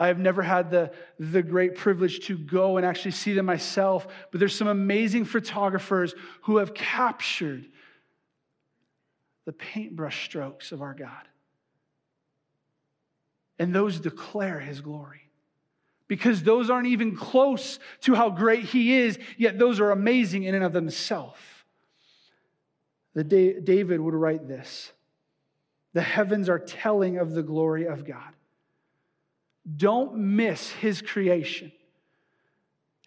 I 0.00 0.08
have 0.08 0.18
never 0.18 0.42
had 0.42 0.72
the, 0.72 0.90
the 1.20 1.42
great 1.44 1.76
privilege 1.76 2.26
to 2.26 2.36
go 2.36 2.78
and 2.78 2.84
actually 2.84 3.12
see 3.12 3.32
them 3.32 3.46
myself, 3.46 4.08
but 4.32 4.40
there's 4.40 4.56
some 4.56 4.66
amazing 4.66 5.24
photographers 5.24 6.16
who 6.42 6.56
have 6.56 6.74
captured 6.74 7.66
the 9.44 9.52
paintbrush 9.52 10.24
strokes 10.24 10.72
of 10.72 10.82
our 10.82 10.94
God. 10.94 11.28
And 13.58 13.74
those 13.74 14.00
declare 14.00 14.58
his 14.58 14.80
glory 14.80 15.22
because 16.08 16.42
those 16.42 16.70
aren't 16.70 16.88
even 16.88 17.16
close 17.16 17.78
to 18.02 18.14
how 18.14 18.30
great 18.30 18.64
he 18.64 18.98
is, 18.98 19.18
yet 19.38 19.58
those 19.58 19.80
are 19.80 19.90
amazing 19.90 20.44
in 20.44 20.54
and 20.54 20.64
of 20.64 20.72
themselves. 20.72 21.38
The 23.14 23.24
David 23.24 24.00
would 24.00 24.14
write 24.14 24.46
this 24.48 24.92
The 25.92 26.02
heavens 26.02 26.48
are 26.48 26.58
telling 26.58 27.18
of 27.18 27.32
the 27.32 27.42
glory 27.42 27.86
of 27.86 28.04
God. 28.04 28.34
Don't 29.76 30.16
miss 30.16 30.70
his 30.70 31.00
creation. 31.00 31.72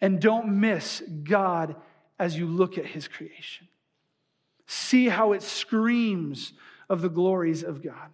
And 0.00 0.20
don't 0.20 0.60
miss 0.60 1.02
God 1.24 1.76
as 2.18 2.36
you 2.36 2.46
look 2.46 2.78
at 2.78 2.86
his 2.86 3.08
creation. 3.08 3.68
See 4.68 5.08
how 5.08 5.32
it 5.32 5.42
screams 5.42 6.52
of 6.90 7.00
the 7.00 7.08
glories 7.08 7.64
of 7.64 7.82
God. 7.82 8.10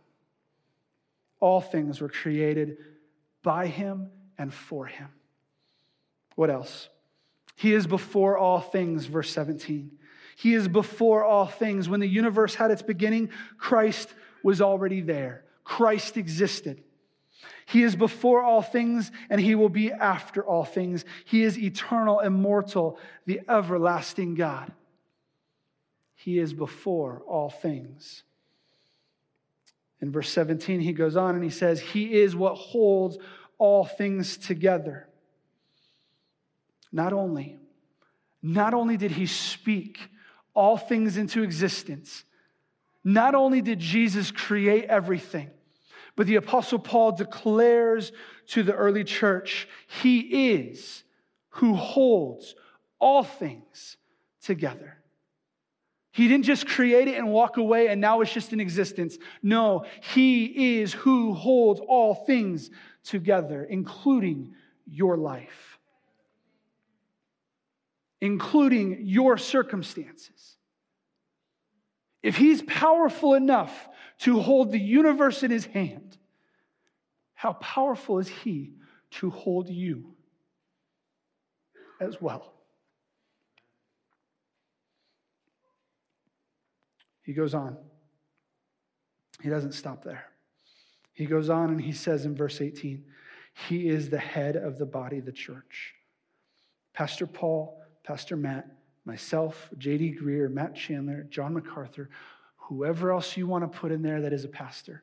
All 1.40 1.60
things 1.60 2.00
were 2.00 2.08
created 2.08 2.78
by 3.42 3.66
him 3.66 4.08
and 4.38 4.54
for 4.54 4.86
him. 4.86 5.08
What 6.36 6.50
else? 6.50 6.88
He 7.56 7.74
is 7.74 7.88
before 7.88 8.38
all 8.38 8.60
things, 8.60 9.06
verse 9.06 9.30
17. 9.30 9.98
He 10.36 10.54
is 10.54 10.68
before 10.68 11.24
all 11.24 11.46
things. 11.46 11.88
When 11.88 12.00
the 12.00 12.06
universe 12.06 12.54
had 12.54 12.70
its 12.70 12.82
beginning, 12.82 13.30
Christ 13.58 14.14
was 14.44 14.60
already 14.60 15.00
there. 15.00 15.44
Christ 15.64 16.16
existed. 16.16 16.84
He 17.66 17.82
is 17.82 17.96
before 17.96 18.42
all 18.42 18.62
things, 18.62 19.10
and 19.28 19.40
he 19.40 19.56
will 19.56 19.68
be 19.68 19.90
after 19.90 20.44
all 20.44 20.64
things. 20.64 21.04
He 21.24 21.42
is 21.42 21.58
eternal, 21.58 22.20
immortal, 22.20 22.98
the 23.26 23.40
everlasting 23.48 24.36
God. 24.36 24.72
He 26.24 26.38
is 26.38 26.54
before 26.54 27.22
all 27.28 27.50
things. 27.50 28.22
In 30.00 30.10
verse 30.10 30.30
17, 30.30 30.80
he 30.80 30.94
goes 30.94 31.16
on 31.16 31.34
and 31.34 31.44
he 31.44 31.50
says, 31.50 31.80
He 31.80 32.14
is 32.14 32.34
what 32.34 32.54
holds 32.54 33.18
all 33.58 33.84
things 33.84 34.38
together. 34.38 35.06
Not 36.90 37.12
only, 37.12 37.58
not 38.42 38.72
only 38.72 38.96
did 38.96 39.10
he 39.10 39.26
speak 39.26 39.98
all 40.54 40.78
things 40.78 41.18
into 41.18 41.42
existence, 41.42 42.24
not 43.04 43.34
only 43.34 43.60
did 43.60 43.78
Jesus 43.78 44.30
create 44.30 44.86
everything, 44.86 45.50
but 46.16 46.26
the 46.26 46.36
Apostle 46.36 46.78
Paul 46.78 47.12
declares 47.12 48.12
to 48.46 48.62
the 48.62 48.72
early 48.72 49.04
church, 49.04 49.68
He 50.00 50.52
is 50.52 51.04
who 51.50 51.74
holds 51.74 52.54
all 52.98 53.24
things 53.24 53.98
together. 54.40 55.03
He 56.14 56.28
didn't 56.28 56.44
just 56.44 56.68
create 56.68 57.08
it 57.08 57.18
and 57.18 57.28
walk 57.28 57.56
away 57.56 57.88
and 57.88 58.00
now 58.00 58.20
it's 58.20 58.32
just 58.32 58.52
in 58.52 58.60
existence. 58.60 59.18
No, 59.42 59.84
He 60.14 60.78
is 60.78 60.92
who 60.92 61.34
holds 61.34 61.80
all 61.80 62.14
things 62.14 62.70
together, 63.02 63.64
including 63.64 64.54
your 64.86 65.16
life, 65.16 65.80
including 68.20 69.00
your 69.02 69.36
circumstances. 69.36 70.56
If 72.22 72.36
he's 72.36 72.62
powerful 72.62 73.34
enough 73.34 73.88
to 74.20 74.38
hold 74.38 74.70
the 74.70 74.78
universe 74.78 75.42
in 75.42 75.50
his 75.50 75.66
hand, 75.66 76.16
how 77.34 77.54
powerful 77.54 78.20
is 78.20 78.28
he 78.28 78.74
to 79.10 79.30
hold 79.30 79.68
you 79.68 80.14
as 82.00 82.22
well. 82.22 82.53
He 87.24 87.32
goes 87.32 87.54
on. 87.54 87.76
He 89.42 89.48
doesn't 89.48 89.72
stop 89.72 90.04
there. 90.04 90.26
He 91.12 91.26
goes 91.26 91.50
on 91.50 91.70
and 91.70 91.80
he 91.80 91.92
says 91.92 92.24
in 92.24 92.36
verse 92.36 92.60
18, 92.60 93.04
He 93.68 93.88
is 93.88 94.10
the 94.10 94.18
head 94.18 94.56
of 94.56 94.78
the 94.78 94.86
body, 94.86 95.20
the 95.20 95.32
church. 95.32 95.94
Pastor 96.92 97.26
Paul, 97.26 97.82
Pastor 98.04 98.36
Matt, 98.36 98.68
myself, 99.04 99.70
J.D. 99.78 100.18
Greear, 100.20 100.50
Matt 100.50 100.74
Chandler, 100.76 101.24
John 101.24 101.54
MacArthur, 101.54 102.10
whoever 102.56 103.12
else 103.12 103.36
you 103.36 103.46
want 103.46 103.70
to 103.70 103.78
put 103.78 103.92
in 103.92 104.02
there 104.02 104.20
that 104.22 104.32
is 104.32 104.44
a 104.44 104.48
pastor, 104.48 105.02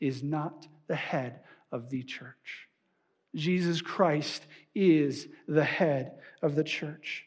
is 0.00 0.22
not 0.22 0.66
the 0.86 0.96
head 0.96 1.40
of 1.72 1.88
the 1.90 2.02
church. 2.02 2.68
Jesus 3.34 3.80
Christ 3.80 4.46
is 4.74 5.28
the 5.48 5.64
head 5.64 6.12
of 6.42 6.54
the 6.54 6.64
church. 6.64 7.26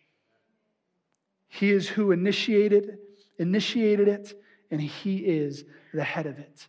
He 1.49 1.71
is 1.71 1.87
who 1.87 2.11
initiated, 2.11 2.99
initiated 3.37 4.07
it, 4.07 4.33
and 4.71 4.81
he 4.81 5.17
is 5.17 5.63
the 5.93 6.03
head 6.03 6.25
of 6.25 6.39
it. 6.39 6.67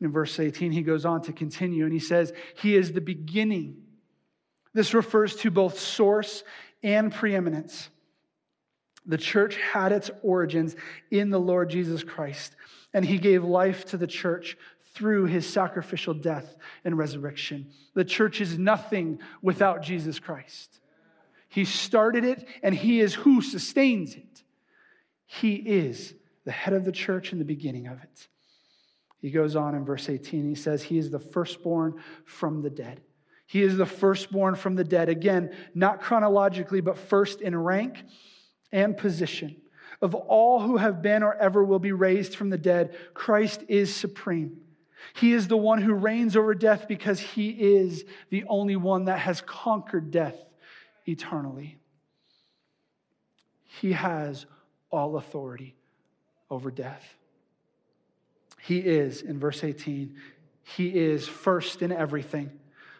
In 0.00 0.10
verse 0.10 0.40
18, 0.40 0.72
he 0.72 0.82
goes 0.82 1.04
on 1.04 1.22
to 1.22 1.32
continue 1.32 1.84
and 1.84 1.92
he 1.92 2.00
says, 2.00 2.32
He 2.56 2.74
is 2.74 2.92
the 2.92 3.00
beginning. 3.00 3.76
This 4.74 4.94
refers 4.94 5.36
to 5.36 5.50
both 5.50 5.78
source 5.78 6.42
and 6.82 7.12
preeminence. 7.12 7.88
The 9.06 9.18
church 9.18 9.56
had 9.56 9.92
its 9.92 10.10
origins 10.22 10.74
in 11.10 11.30
the 11.30 11.38
Lord 11.38 11.70
Jesus 11.70 12.02
Christ, 12.02 12.56
and 12.92 13.04
he 13.04 13.18
gave 13.18 13.44
life 13.44 13.84
to 13.86 13.96
the 13.96 14.06
church 14.06 14.56
through 14.94 15.26
his 15.26 15.46
sacrificial 15.48 16.14
death 16.14 16.56
and 16.84 16.98
resurrection. 16.98 17.70
The 17.94 18.04
church 18.04 18.40
is 18.40 18.58
nothing 18.58 19.20
without 19.40 19.82
Jesus 19.82 20.18
Christ. 20.18 20.80
He 21.48 21.64
started 21.64 22.24
it, 22.24 22.46
and 22.62 22.74
he 22.74 23.00
is 23.00 23.14
who 23.14 23.42
sustains 23.42 24.14
it. 24.14 24.31
He 25.40 25.54
is 25.54 26.14
the 26.44 26.52
head 26.52 26.74
of 26.74 26.84
the 26.84 26.92
church 26.92 27.32
in 27.32 27.38
the 27.38 27.44
beginning 27.44 27.86
of 27.86 28.02
it. 28.02 28.28
He 29.20 29.30
goes 29.30 29.56
on 29.56 29.74
in 29.74 29.84
verse 29.84 30.08
18, 30.10 30.46
he 30.46 30.54
says, 30.54 30.82
He 30.82 30.98
is 30.98 31.10
the 31.10 31.18
firstborn 31.18 32.02
from 32.26 32.60
the 32.60 32.68
dead. 32.68 33.00
He 33.46 33.62
is 33.62 33.76
the 33.76 33.86
firstborn 33.86 34.56
from 34.56 34.74
the 34.74 34.84
dead. 34.84 35.08
Again, 35.08 35.54
not 35.74 36.02
chronologically, 36.02 36.82
but 36.82 36.98
first 36.98 37.40
in 37.40 37.56
rank 37.56 38.04
and 38.72 38.96
position. 38.96 39.56
Of 40.02 40.14
all 40.14 40.60
who 40.60 40.76
have 40.76 41.00
been 41.00 41.22
or 41.22 41.34
ever 41.34 41.64
will 41.64 41.78
be 41.78 41.92
raised 41.92 42.34
from 42.34 42.50
the 42.50 42.58
dead, 42.58 42.94
Christ 43.14 43.62
is 43.68 43.94
supreme. 43.94 44.58
He 45.14 45.32
is 45.32 45.48
the 45.48 45.56
one 45.56 45.80
who 45.80 45.94
reigns 45.94 46.36
over 46.36 46.54
death 46.54 46.86
because 46.88 47.20
he 47.20 47.50
is 47.50 48.04
the 48.28 48.44
only 48.48 48.76
one 48.76 49.06
that 49.06 49.20
has 49.20 49.40
conquered 49.40 50.10
death 50.10 50.36
eternally. 51.06 51.78
He 53.80 53.92
has 53.92 54.46
all 54.92 55.16
authority 55.16 55.74
over 56.50 56.70
death. 56.70 57.02
He 58.60 58.78
is, 58.78 59.22
in 59.22 59.40
verse 59.40 59.64
18, 59.64 60.14
he 60.62 60.88
is 60.88 61.26
first 61.26 61.82
in 61.82 61.90
everything. 61.90 62.50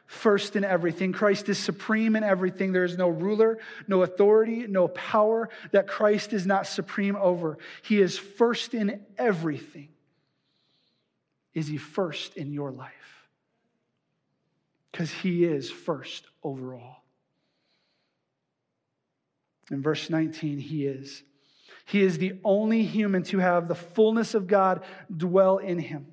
First 0.06 0.56
in 0.56 0.64
everything. 0.64 1.12
Christ 1.12 1.48
is 1.48 1.58
supreme 1.58 2.16
in 2.16 2.24
everything. 2.24 2.72
There 2.72 2.84
is 2.84 2.98
no 2.98 3.08
ruler, 3.08 3.58
no 3.86 4.02
authority, 4.02 4.66
no 4.66 4.88
power 4.88 5.48
that 5.70 5.86
Christ 5.86 6.32
is 6.32 6.46
not 6.46 6.66
supreme 6.66 7.16
over. 7.16 7.58
He 7.82 8.00
is 8.00 8.18
first 8.18 8.74
in 8.74 9.00
everything. 9.16 9.88
Is 11.54 11.68
he 11.68 11.76
first 11.76 12.36
in 12.36 12.52
your 12.52 12.72
life? 12.72 13.28
Because 14.90 15.10
he 15.10 15.44
is 15.44 15.70
first 15.70 16.26
overall. 16.42 16.96
In 19.70 19.80
verse 19.82 20.10
19, 20.10 20.58
he 20.58 20.86
is. 20.86 21.22
He 21.84 22.02
is 22.02 22.18
the 22.18 22.34
only 22.44 22.84
human 22.84 23.22
to 23.24 23.38
have 23.38 23.68
the 23.68 23.74
fullness 23.74 24.34
of 24.34 24.46
God 24.46 24.84
dwell 25.14 25.58
in 25.58 25.78
him. 25.78 26.06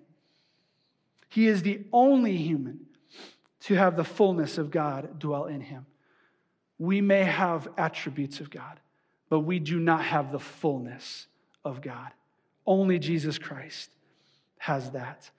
He 1.29 1.47
is 1.47 1.61
the 1.61 1.85
only 1.93 2.35
human 2.37 2.87
to 3.61 3.75
have 3.75 3.95
the 3.95 4.03
fullness 4.03 4.57
of 4.57 4.71
God 4.71 5.19
dwell 5.19 5.45
in 5.45 5.61
him. 5.61 5.85
We 6.77 7.01
may 7.01 7.23
have 7.23 7.67
attributes 7.77 8.39
of 8.39 8.49
God, 8.49 8.79
but 9.29 9.41
we 9.41 9.59
do 9.59 9.79
not 9.79 10.03
have 10.03 10.31
the 10.31 10.39
fullness 10.39 11.27
of 11.63 11.81
God. 11.81 12.11
Only 12.65 12.99
Jesus 12.99 13.37
Christ 13.37 13.91
has 14.57 14.91
that. 14.91 15.29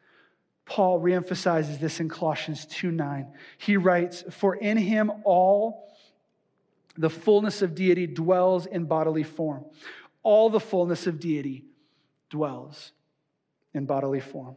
Paul 0.65 1.01
reemphasizes 1.01 1.81
this 1.81 1.99
in 1.99 2.09
Colossians 2.09 2.67
2 2.67 2.93
9. 2.93 3.27
He 3.59 3.77
writes, 3.77 4.23
For 4.31 4.55
in 4.55 4.77
him 4.77 5.11
all 5.25 5.89
the 6.97 7.11
fullness 7.11 7.63
of 7.63 7.75
deity 7.75 8.07
dwells 8.07 8.67
in 8.67 8.85
bodily 8.85 9.23
form 9.25 9.65
all 10.23 10.51
the 10.51 10.61
fullness 10.61 11.07
of 11.07 11.21
deity 11.21 11.65
dwells 12.29 12.93
in 13.75 13.87
bodily 13.87 14.21
form. 14.21 14.57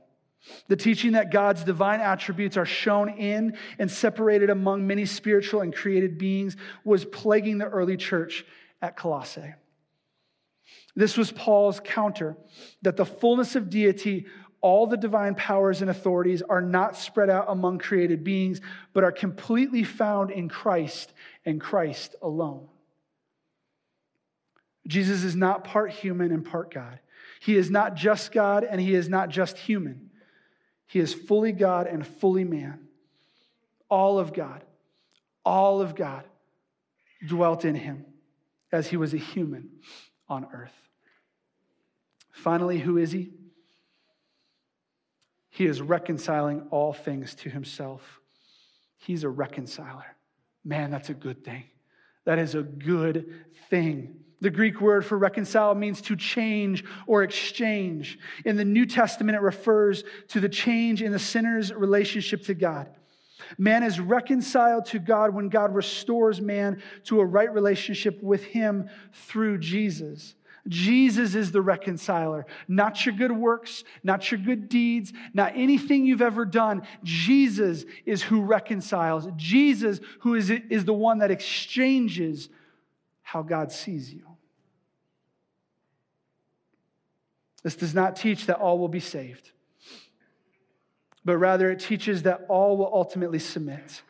The 0.68 0.76
teaching 0.76 1.14
that 1.14 1.32
God's 1.32 1.64
divine 1.64 2.02
attributes 2.02 2.58
are 2.58 2.66
shown 2.66 3.10
in 3.10 3.58
and 3.80 3.90
separated 3.90 4.50
among 4.50 4.86
many 4.86 5.06
spiritual 5.06 5.62
and 5.62 5.74
created 5.74 6.18
beings 6.18 6.58
was 6.84 7.06
plaguing 7.06 7.58
the 7.58 7.68
early 7.68 7.96
church 7.96 8.46
at 8.82 8.98
Colossae. 8.98 9.54
This 10.96 11.18
was 11.18 11.32
Paul's 11.32 11.80
counter 11.80 12.36
that 12.82 12.98
the 12.98 13.06
fullness 13.06 13.56
of 13.56 13.70
deity, 13.70 14.26
all 14.60 14.86
the 14.86 14.98
divine 14.98 15.36
powers 15.36 15.82
and 15.82 15.90
authorities 15.90 16.42
are 16.42 16.62
not 16.62 16.98
spread 16.98 17.30
out 17.30 17.46
among 17.48 17.80
created 17.80 18.24
beings, 18.24 18.60
but 18.92 19.04
are 19.04 19.12
completely 19.12 19.84
found 19.84 20.30
in 20.30 20.50
Christ 20.50 21.14
and 21.46 21.60
Christ 21.60 22.16
alone. 22.22 22.68
Jesus 24.88 25.24
is 25.24 25.36
not 25.36 25.64
part 25.64 25.92
human 25.92 26.32
and 26.32 26.46
part 26.46 26.74
God. 26.74 27.00
He 27.40 27.56
is 27.58 27.70
not 27.70 27.96
just 27.96 28.32
God 28.32 28.64
and 28.64 28.80
he 28.80 28.94
is 28.94 29.10
not 29.10 29.30
just 29.30 29.58
human. 29.58 30.10
He 30.88 31.00
is 31.00 31.14
fully 31.14 31.52
God 31.52 31.88
and 31.88 32.06
fully 32.06 32.44
man. 32.44 32.88
All 33.90 34.20
of 34.20 34.34
God, 34.34 34.64
all 35.46 35.82
of 35.82 35.96
God 35.96 36.24
dwelt 37.26 37.66
in 37.66 37.76
him 37.76 38.06
as 38.72 38.88
he 38.88 38.98
was 38.98 39.14
a 39.14 39.18
human 39.18 39.70
on 40.28 40.48
earth. 40.54 40.74
Finally, 42.32 42.80
who 42.80 42.98
is 42.98 43.12
he? 43.12 43.32
He 45.50 45.68
is 45.68 45.82
reconciling 45.82 46.68
all 46.72 46.94
things 46.94 47.36
to 47.36 47.50
himself. 47.50 48.20
He's 48.98 49.24
a 49.24 49.30
reconciler. 49.30 50.16
Man, 50.66 50.90
that's 50.90 51.10
a 51.10 51.14
good 51.14 51.44
thing. 51.46 51.66
That 52.26 52.40
is 52.40 52.56
a 52.56 52.64
good 52.64 53.46
thing. 53.70 54.23
The 54.44 54.50
Greek 54.50 54.82
word 54.82 55.06
for 55.06 55.18
reconcile 55.18 55.74
means 55.74 56.02
to 56.02 56.18
change 56.18 56.84
or 57.08 57.24
exchange. 57.24 58.20
In 58.44 58.58
the 58.58 58.66
New 58.66 58.86
Testament, 58.86 59.38
it 59.38 59.42
refers 59.42 60.04
to 60.28 60.42
the 60.42 60.50
change 60.50 61.02
in 61.02 61.14
the 61.14 61.20
sinner's 61.20 61.72
relationship 61.72 62.44
to 62.44 62.54
God. 62.54 62.90
Man 63.58 63.84
is 63.84 64.02
reconciled 64.02 64.86
to 64.88 65.00
God 65.00 65.34
when 65.34 65.48
God 65.48 65.74
restores 65.74 66.42
man 66.42 66.82
to 67.06 67.22
a 67.22 67.26
right 67.26 67.54
relationship 67.54 68.22
with 68.22 68.44
Him 68.44 68.90
through 69.14 69.60
Jesus. 69.60 70.36
Jesus 70.68 71.36
is 71.36 71.54
the 71.54 71.62
reconciler, 71.62 72.46
not 72.68 73.06
your 73.06 73.16
good 73.16 73.32
works, 73.32 73.86
not 74.04 74.30
your 74.30 74.42
good 74.42 74.68
deeds, 74.68 75.14
not 75.34 75.54
anything 75.56 76.06
you've 76.06 76.22
ever 76.22 76.44
done. 76.44 76.82
Jesus 77.06 77.86
is 78.06 78.22
who 78.22 78.42
reconciles. 78.42 79.26
Jesus 79.38 80.02
who 80.20 80.36
is, 80.36 80.50
is 80.50 80.84
the 80.84 80.94
one 80.94 81.20
that 81.20 81.32
exchanges 81.32 82.50
how 83.22 83.42
God 83.42 83.72
sees 83.72 84.14
you. 84.14 84.33
This 87.64 87.76
does 87.76 87.96
not 87.96 88.16
teach 88.18 88.46
that 88.48 88.58
all 88.58 88.78
will 88.78 88.90
be 88.90 89.00
saved, 89.00 89.52
but 91.24 91.38
rather 91.38 91.72
it 91.72 91.80
teaches 91.80 92.24
that 92.24 92.46
all 92.50 92.78
will 92.78 92.92
ultimately 92.94 93.40
submit. 93.40 94.04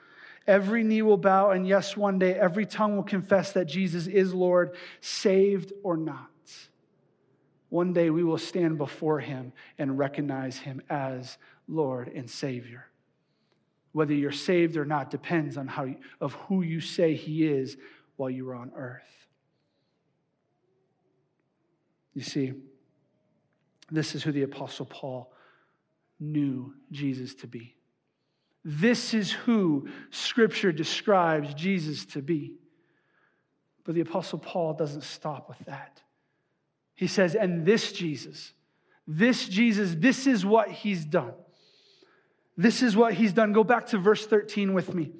Every 0.45 0.83
knee 0.83 1.03
will 1.03 1.17
bow, 1.17 1.51
and 1.51 1.65
yes, 1.65 1.95
one 1.95 2.19
day 2.19 2.33
every 2.33 2.65
tongue 2.65 2.95
will 2.95 3.03
confess 3.03 3.53
that 3.53 3.65
Jesus 3.65 4.07
is 4.07 4.33
Lord, 4.33 4.75
saved 4.99 5.71
or 5.83 5.95
not. 5.95 6.29
One 7.69 7.93
day 7.93 8.09
we 8.09 8.23
will 8.23 8.37
stand 8.37 8.77
before 8.77 9.19
him 9.19 9.53
and 9.77 9.97
recognize 9.97 10.57
him 10.57 10.81
as 10.89 11.37
Lord 11.67 12.07
and 12.09 12.29
Savior. 12.29 12.85
Whether 13.93 14.13
you're 14.13 14.31
saved 14.31 14.75
or 14.75 14.85
not 14.85 15.11
depends 15.11 15.57
on 15.57 15.67
how, 15.67 15.87
of 16.19 16.33
who 16.33 16.61
you 16.61 16.81
say 16.81 17.15
he 17.15 17.47
is 17.47 17.77
while 18.15 18.29
you 18.29 18.49
are 18.49 18.55
on 18.55 18.71
earth. 18.75 19.27
You 22.13 22.21
see, 22.21 22.53
this 23.93 24.15
is 24.15 24.23
who 24.23 24.31
the 24.31 24.43
Apostle 24.43 24.85
Paul 24.85 25.31
knew 26.19 26.73
Jesus 26.91 27.35
to 27.35 27.47
be. 27.47 27.75
This 28.65 29.13
is 29.13 29.31
who 29.31 29.87
Scripture 30.09 30.71
describes 30.71 31.53
Jesus 31.53 32.05
to 32.07 32.21
be. 32.21 32.55
But 33.83 33.95
the 33.95 34.01
Apostle 34.01 34.39
Paul 34.39 34.73
doesn't 34.73 35.03
stop 35.03 35.49
with 35.49 35.59
that. 35.67 36.01
He 36.95 37.07
says, 37.07 37.35
and 37.35 37.65
this 37.65 37.91
Jesus, 37.91 38.53
this 39.05 39.47
Jesus, 39.47 39.95
this 39.97 40.27
is 40.27 40.45
what 40.45 40.69
he's 40.69 41.03
done. 41.03 41.33
This 42.55 42.81
is 42.81 42.95
what 42.95 43.13
he's 43.13 43.33
done. 43.33 43.51
Go 43.51 43.63
back 43.63 43.87
to 43.87 43.97
verse 43.97 44.25
13 44.25 44.73
with 44.73 44.93
me. 44.93 45.11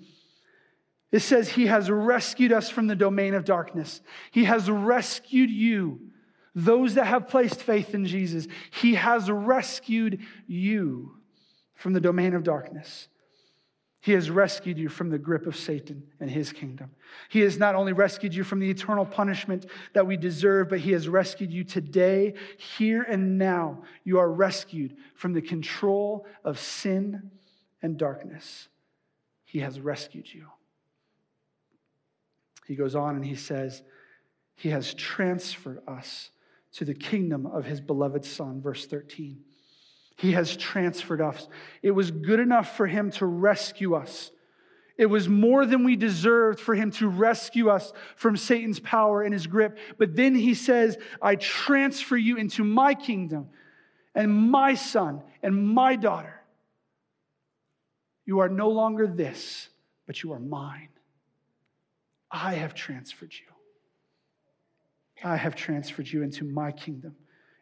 It 1.12 1.22
says, 1.22 1.50
He 1.50 1.68
has 1.68 1.92
rescued 1.92 2.52
us 2.52 2.70
from 2.70 2.88
the 2.88 2.96
domain 2.96 3.34
of 3.34 3.46
darkness. 3.46 4.02
He 4.32 4.46
has 4.46 4.70
rescued 4.70 5.50
you, 5.50 6.00
those 6.56 6.96
that 6.96 7.06
have 7.06 7.28
placed 7.28 7.62
faith 7.62 7.94
in 7.94 8.06
Jesus. 8.06 8.48
He 8.72 8.96
has 8.96 9.30
rescued 9.30 10.20
you 10.48 11.18
from 11.76 11.94
the 11.94 12.02
domain 12.02 12.34
of 12.34 12.44
darkness. 12.44 13.08
He 14.04 14.12
has 14.12 14.30
rescued 14.30 14.78
you 14.78 14.90
from 14.90 15.10
the 15.10 15.18
grip 15.18 15.48
of 15.48 15.56
Satan 15.56 16.04
and 16.20 16.30
his 16.30 16.52
kingdom. 16.52 16.92
He 17.30 17.40
has 17.40 17.58
not 17.58 17.74
only 17.74 17.94
rescued 17.94 18.36
you 18.36 18.44
from 18.44 18.60
the 18.60 18.70
eternal 18.70 19.06
punishment 19.06 19.66
that 19.94 20.06
we 20.06 20.18
deserve, 20.18 20.68
but 20.68 20.80
He 20.80 20.92
has 20.92 21.08
rescued 21.08 21.54
you 21.54 21.64
today, 21.64 22.34
here 22.58 23.04
and 23.04 23.38
now. 23.38 23.84
You 24.04 24.20
are 24.20 24.30
rescued 24.30 24.98
from 25.16 25.32
the 25.32 25.42
control 25.42 26.26
of 26.44 26.60
sin 26.60 27.32
and 27.82 27.98
darkness. 27.98 28.68
He 29.46 29.60
has 29.60 29.80
rescued 29.80 30.34
you. 30.34 30.48
He 32.68 32.76
goes 32.76 32.96
on 32.96 33.16
and 33.16 33.24
he 33.24 33.36
says, 33.36 33.84
He 34.56 34.70
has 34.72 34.94
transferred 34.94 35.82
us 35.88 36.30
to 36.74 36.86
the 36.86 36.94
kingdom 36.94 37.46
of 37.46 37.66
His 37.66 37.82
beloved 37.82 38.26
Son, 38.26 38.62
verse 38.62 38.86
13. 38.86 39.40
He 40.18 40.34
has 40.34 40.56
transferred 40.56 41.22
us. 41.22 41.48
It 41.82 41.92
was 41.92 42.12
good 42.12 42.40
enough 42.40 42.78
for 42.78 42.88
him 42.88 43.12
to 43.12 43.26
rescue 43.26 43.96
us. 43.96 44.32
It 44.96 45.08
was 45.08 45.28
more 45.28 45.66
than 45.66 45.84
we 45.84 45.96
deserved 45.96 46.60
for 46.60 46.76
him 46.76 46.92
to 46.92 47.08
rescue 47.08 47.70
us 47.70 47.92
from 48.16 48.38
Satan's 48.38 48.80
power 48.80 49.24
and 49.24 49.34
his 49.34 49.48
grip. 49.48 49.78
But 49.98 50.16
then 50.16 50.36
he 50.36 50.54
says, 50.54 50.98
I 51.22 51.36
transfer 51.36 52.16
you 52.16 52.38
into 52.38 52.64
my 52.64 52.94
kingdom 52.94 53.50
and 54.14 54.52
my 54.52 54.76
son 54.76 55.24
and 55.42 55.68
my 55.74 55.96
daughter. 55.96 56.42
You 58.26 58.40
are 58.40 58.50
no 58.50 58.70
longer 58.70 59.08
this, 59.08 59.68
but 60.06 60.22
you 60.22 60.32
are 60.34 60.40
mine. 60.40 60.90
I 62.30 62.54
have 62.54 62.76
transferred 62.76 63.34
you. 63.34 63.53
I 65.24 65.38
have 65.38 65.56
transferred 65.56 66.08
you 66.08 66.22
into 66.22 66.44
my 66.44 66.72
kingdom 66.72 67.16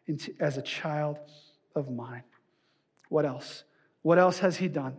into, 0.06 0.32
as 0.40 0.56
a 0.56 0.62
child 0.62 1.18
of 1.74 1.90
mine. 1.90 2.24
What 3.08 3.24
else? 3.24 3.64
What 4.02 4.18
else 4.18 4.38
has 4.40 4.56
he 4.56 4.68
done? 4.68 4.96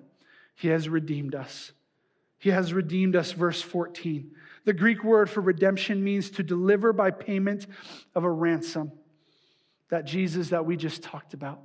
He 0.55 0.69
has 0.69 0.87
redeemed 0.87 1.35
us. 1.35 1.73
He 2.37 2.49
has 2.49 2.73
redeemed 2.73 3.15
us, 3.15 3.31
verse 3.31 3.61
14. 3.61 4.31
The 4.65 4.73
Greek 4.73 5.03
word 5.03 5.29
for 5.29 5.41
redemption 5.41 6.03
means 6.03 6.29
to 6.31 6.43
deliver 6.43 6.93
by 6.93 7.11
payment 7.11 7.67
of 8.15 8.23
a 8.23 8.31
ransom. 8.31 8.91
That 9.89 10.05
Jesus 10.05 10.49
that 10.49 10.65
we 10.65 10.77
just 10.77 11.03
talked 11.03 11.33
about. 11.33 11.61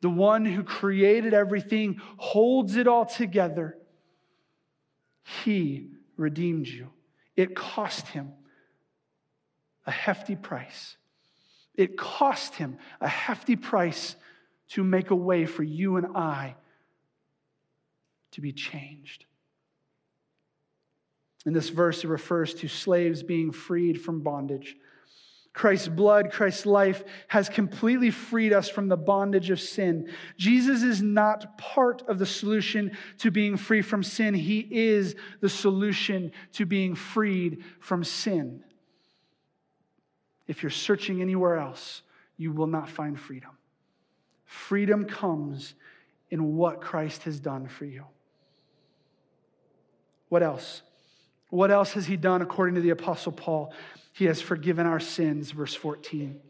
The 0.00 0.10
one 0.10 0.44
who 0.44 0.62
created 0.62 1.34
everything, 1.34 2.00
holds 2.16 2.76
it 2.76 2.86
all 2.86 3.06
together. 3.06 3.76
He 5.44 5.88
redeemed 6.16 6.66
you. 6.66 6.90
It 7.36 7.54
cost 7.54 8.08
him 8.08 8.32
a 9.88 9.90
hefty 9.90 10.36
price. 10.36 10.98
It 11.74 11.96
cost 11.96 12.54
him 12.54 12.76
a 13.00 13.08
hefty 13.08 13.56
price 13.56 14.16
to 14.70 14.84
make 14.84 15.10
a 15.10 15.16
way 15.16 15.46
for 15.46 15.62
you 15.62 15.96
and 15.96 16.14
I 16.14 16.56
to 18.32 18.42
be 18.42 18.52
changed. 18.52 19.24
In 21.46 21.54
this 21.54 21.70
verse, 21.70 22.04
it 22.04 22.08
refers 22.08 22.52
to 22.54 22.68
slaves 22.68 23.22
being 23.22 23.50
freed 23.50 24.02
from 24.02 24.20
bondage. 24.20 24.76
Christ's 25.54 25.88
blood, 25.88 26.30
Christ's 26.30 26.66
life 26.66 27.02
has 27.28 27.48
completely 27.48 28.10
freed 28.10 28.52
us 28.52 28.68
from 28.68 28.88
the 28.88 28.96
bondage 28.98 29.48
of 29.48 29.58
sin. 29.58 30.10
Jesus 30.36 30.82
is 30.82 31.00
not 31.00 31.56
part 31.56 32.02
of 32.08 32.18
the 32.18 32.26
solution 32.26 32.94
to 33.20 33.30
being 33.30 33.56
free 33.56 33.80
from 33.80 34.02
sin, 34.02 34.34
He 34.34 34.68
is 34.70 35.16
the 35.40 35.48
solution 35.48 36.32
to 36.52 36.66
being 36.66 36.94
freed 36.94 37.64
from 37.80 38.04
sin. 38.04 38.62
If 40.48 40.62
you're 40.62 40.70
searching 40.70 41.20
anywhere 41.20 41.58
else, 41.58 42.02
you 42.38 42.52
will 42.52 42.66
not 42.66 42.88
find 42.88 43.20
freedom. 43.20 43.50
Freedom 44.46 45.04
comes 45.04 45.74
in 46.30 46.56
what 46.56 46.80
Christ 46.80 47.24
has 47.24 47.38
done 47.38 47.68
for 47.68 47.84
you. 47.84 48.04
What 50.30 50.42
else? 50.42 50.82
What 51.50 51.70
else 51.70 51.92
has 51.92 52.06
he 52.06 52.16
done 52.16 52.42
according 52.42 52.74
to 52.74 52.80
the 52.80 52.90
Apostle 52.90 53.32
Paul? 53.32 53.72
He 54.12 54.24
has 54.24 54.40
forgiven 54.40 54.86
our 54.86 55.00
sins, 55.00 55.50
verse 55.50 55.74
14. 55.74 56.40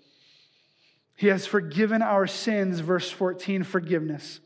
He 1.17 1.27
has 1.27 1.47
forgiven 1.47 2.01
our 2.01 2.27
sins, 2.27 2.81
verse 2.81 3.11
14, 3.11 3.65
forgiveness. 3.65 4.41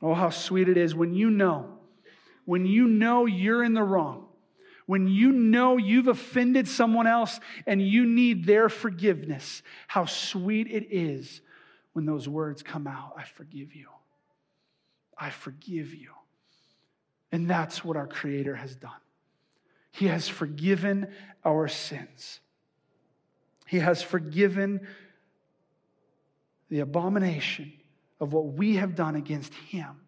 Oh, 0.00 0.14
how 0.14 0.30
sweet 0.30 0.68
it 0.68 0.76
is 0.76 0.94
when 0.94 1.14
you 1.14 1.30
know, 1.30 1.78
when 2.44 2.64
you 2.64 2.86
know 2.86 3.26
you're 3.26 3.62
in 3.62 3.74
the 3.74 3.82
wrong, 3.82 4.26
when 4.90 5.06
you 5.06 5.30
know 5.30 5.76
you've 5.76 6.08
offended 6.08 6.66
someone 6.66 7.06
else 7.06 7.38
and 7.64 7.80
you 7.80 8.04
need 8.04 8.44
their 8.44 8.68
forgiveness, 8.68 9.62
how 9.86 10.04
sweet 10.04 10.66
it 10.66 10.88
is 10.90 11.42
when 11.92 12.06
those 12.06 12.28
words 12.28 12.64
come 12.64 12.88
out 12.88 13.12
I 13.16 13.22
forgive 13.22 13.72
you. 13.72 13.86
I 15.16 15.30
forgive 15.30 15.94
you. 15.94 16.10
And 17.30 17.48
that's 17.48 17.84
what 17.84 17.96
our 17.96 18.08
Creator 18.08 18.56
has 18.56 18.74
done. 18.74 18.90
He 19.92 20.08
has 20.08 20.26
forgiven 20.26 21.06
our 21.44 21.68
sins. 21.68 22.40
He 23.68 23.78
has 23.78 24.02
forgiven 24.02 24.88
the 26.68 26.80
abomination 26.80 27.72
of 28.18 28.32
what 28.32 28.54
we 28.54 28.74
have 28.74 28.96
done 28.96 29.14
against 29.14 29.54
Him. 29.54 30.00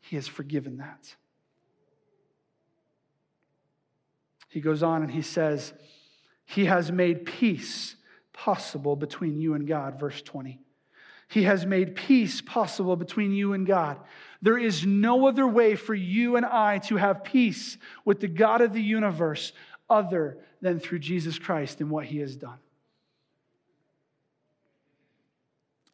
He 0.00 0.16
has 0.16 0.26
forgiven 0.26 0.78
that. 0.78 1.14
He 4.48 4.60
goes 4.60 4.82
on 4.82 5.02
and 5.02 5.10
he 5.10 5.22
says, 5.22 5.72
He 6.44 6.64
has 6.64 6.90
made 6.90 7.26
peace 7.26 7.96
possible 8.32 8.96
between 8.96 9.38
you 9.38 9.54
and 9.54 9.66
God, 9.66 9.98
verse 10.00 10.22
20. 10.22 10.60
He 11.28 11.42
has 11.42 11.66
made 11.66 11.94
peace 11.94 12.40
possible 12.40 12.96
between 12.96 13.32
you 13.32 13.52
and 13.52 13.66
God. 13.66 13.98
There 14.40 14.56
is 14.56 14.86
no 14.86 15.28
other 15.28 15.46
way 15.46 15.76
for 15.76 15.94
you 15.94 16.36
and 16.36 16.46
I 16.46 16.78
to 16.78 16.96
have 16.96 17.24
peace 17.24 17.76
with 18.04 18.20
the 18.20 18.28
God 18.28 18.62
of 18.62 18.72
the 18.72 18.82
universe 18.82 19.52
other 19.90 20.38
than 20.62 20.80
through 20.80 21.00
Jesus 21.00 21.38
Christ 21.38 21.80
and 21.80 21.90
what 21.90 22.06
he 22.06 22.18
has 22.18 22.34
done. 22.34 22.58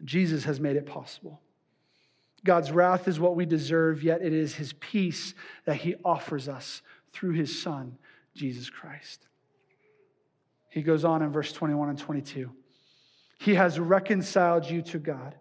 Jesus 0.05 0.45
has 0.45 0.61
made 0.61 0.77
it 0.77 0.87
possible. 0.87 1.41
God's 2.45 2.71
wrath 2.71 3.09
is 3.09 3.19
what 3.19 3.37
we 3.37 3.47
deserve, 3.47 4.03
yet 4.03 4.23
it 4.23 4.33
is 4.33 4.55
his 4.55 4.75
peace 4.75 5.35
that 5.65 5.77
he 5.77 5.95
offers 6.05 6.47
us 6.47 6.83
through 7.13 7.33
his 7.33 7.61
son, 7.61 7.97
Jesus 8.35 8.69
Christ. 8.71 9.27
He 10.71 10.83
goes 10.83 11.05
on 11.05 11.23
in 11.23 11.31
verse 11.31 11.53
21 11.53 11.91
and 11.91 11.99
22. 11.99 12.51
He 13.39 13.55
has 13.55 13.79
reconciled 13.79 14.69
you 14.69 14.83
to 14.83 14.99
God. 14.99 15.35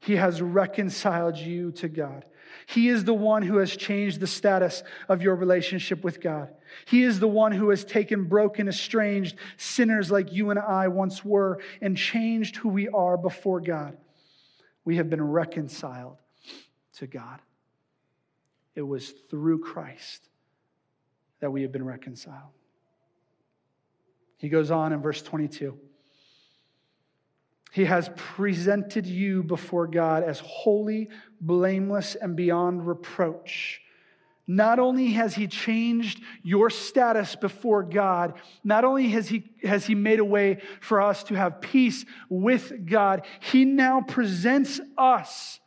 He 0.00 0.16
has 0.16 0.40
reconciled 0.40 1.36
you 1.36 1.72
to 1.72 1.88
God. 1.88 2.24
He 2.66 2.88
is 2.88 3.04
the 3.04 3.14
one 3.14 3.42
who 3.42 3.58
has 3.58 3.76
changed 3.76 4.20
the 4.20 4.26
status 4.26 4.82
of 5.08 5.22
your 5.22 5.34
relationship 5.34 6.02
with 6.04 6.20
God. 6.20 6.50
He 6.86 7.02
is 7.02 7.20
the 7.20 7.28
one 7.28 7.52
who 7.52 7.70
has 7.70 7.84
taken 7.84 8.24
broken, 8.24 8.68
estranged 8.68 9.36
sinners 9.56 10.10
like 10.10 10.32
you 10.32 10.50
and 10.50 10.58
I 10.58 10.88
once 10.88 11.24
were 11.24 11.60
and 11.80 11.96
changed 11.96 12.56
who 12.56 12.68
we 12.68 12.88
are 12.88 13.16
before 13.16 13.60
God. 13.60 13.96
We 14.84 14.96
have 14.96 15.10
been 15.10 15.22
reconciled 15.22 16.18
to 16.98 17.06
God. 17.06 17.40
It 18.74 18.82
was 18.82 19.12
through 19.28 19.58
Christ 19.58 20.27
that 21.40 21.50
we 21.50 21.62
have 21.62 21.72
been 21.72 21.84
reconciled. 21.84 22.50
He 24.36 24.48
goes 24.48 24.70
on 24.70 24.92
in 24.92 25.00
verse 25.00 25.22
22. 25.22 25.76
He 27.72 27.84
has 27.84 28.10
presented 28.16 29.06
you 29.06 29.42
before 29.42 29.86
God 29.86 30.22
as 30.22 30.40
holy, 30.40 31.10
blameless, 31.40 32.14
and 32.14 32.34
beyond 32.34 32.86
reproach. 32.86 33.80
Not 34.46 34.78
only 34.78 35.12
has 35.12 35.34
he 35.34 35.46
changed 35.46 36.22
your 36.42 36.70
status 36.70 37.36
before 37.36 37.82
God, 37.82 38.40
not 38.64 38.84
only 38.84 39.08
has 39.10 39.28
he, 39.28 39.50
has 39.62 39.84
he 39.84 39.94
made 39.94 40.20
a 40.20 40.24
way 40.24 40.62
for 40.80 41.02
us 41.02 41.22
to 41.24 41.34
have 41.34 41.60
peace 41.60 42.06
with 42.30 42.86
God, 42.86 43.26
he 43.40 43.66
now 43.66 44.00
presents 44.00 44.80
us 44.96 45.60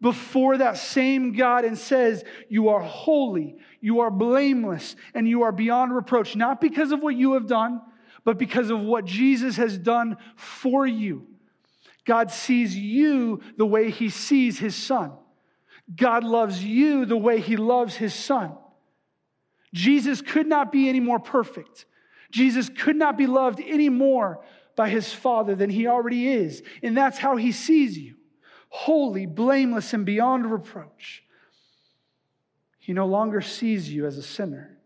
before 0.00 0.58
that 0.58 0.78
same 0.78 1.32
God 1.32 1.64
and 1.64 1.76
says, 1.76 2.24
You 2.48 2.70
are 2.70 2.80
holy, 2.80 3.56
you 3.80 4.00
are 4.00 4.10
blameless, 4.10 4.96
and 5.14 5.28
you 5.28 5.42
are 5.42 5.52
beyond 5.52 5.94
reproach, 5.94 6.36
not 6.36 6.60
because 6.60 6.92
of 6.92 7.00
what 7.00 7.16
you 7.16 7.34
have 7.34 7.46
done, 7.46 7.82
but 8.24 8.38
because 8.38 8.70
of 8.70 8.80
what 8.80 9.04
Jesus 9.04 9.56
has 9.56 9.76
done 9.76 10.16
for 10.36 10.86
you. 10.86 11.26
God 12.06 12.30
sees 12.30 12.76
you 12.76 13.40
the 13.56 13.66
way 13.66 13.90
he 13.90 14.08
sees 14.08 14.58
his 14.58 14.74
son. 14.74 15.12
God 15.94 16.24
loves 16.24 16.64
you 16.64 17.04
the 17.04 17.16
way 17.16 17.40
he 17.40 17.56
loves 17.56 17.96
his 17.96 18.14
son. 18.14 18.52
Jesus 19.74 20.22
could 20.22 20.46
not 20.46 20.72
be 20.72 20.88
any 20.88 21.00
more 21.00 21.18
perfect. 21.18 21.84
Jesus 22.30 22.68
could 22.68 22.96
not 22.96 23.18
be 23.18 23.26
loved 23.26 23.60
any 23.60 23.88
more 23.88 24.42
by 24.76 24.88
his 24.88 25.12
Father 25.12 25.54
than 25.54 25.68
he 25.68 25.86
already 25.86 26.28
is. 26.28 26.62
And 26.82 26.96
that's 26.96 27.18
how 27.18 27.36
he 27.36 27.52
sees 27.52 27.98
you 27.98 28.14
holy, 28.70 29.26
blameless, 29.26 29.92
and 29.92 30.06
beyond 30.06 30.50
reproach. 30.50 31.22
He 32.78 32.92
no 32.94 33.06
longer 33.06 33.40
sees 33.40 33.92
you 33.92 34.06
as 34.06 34.16
a 34.16 34.22
sinner. 34.22 34.78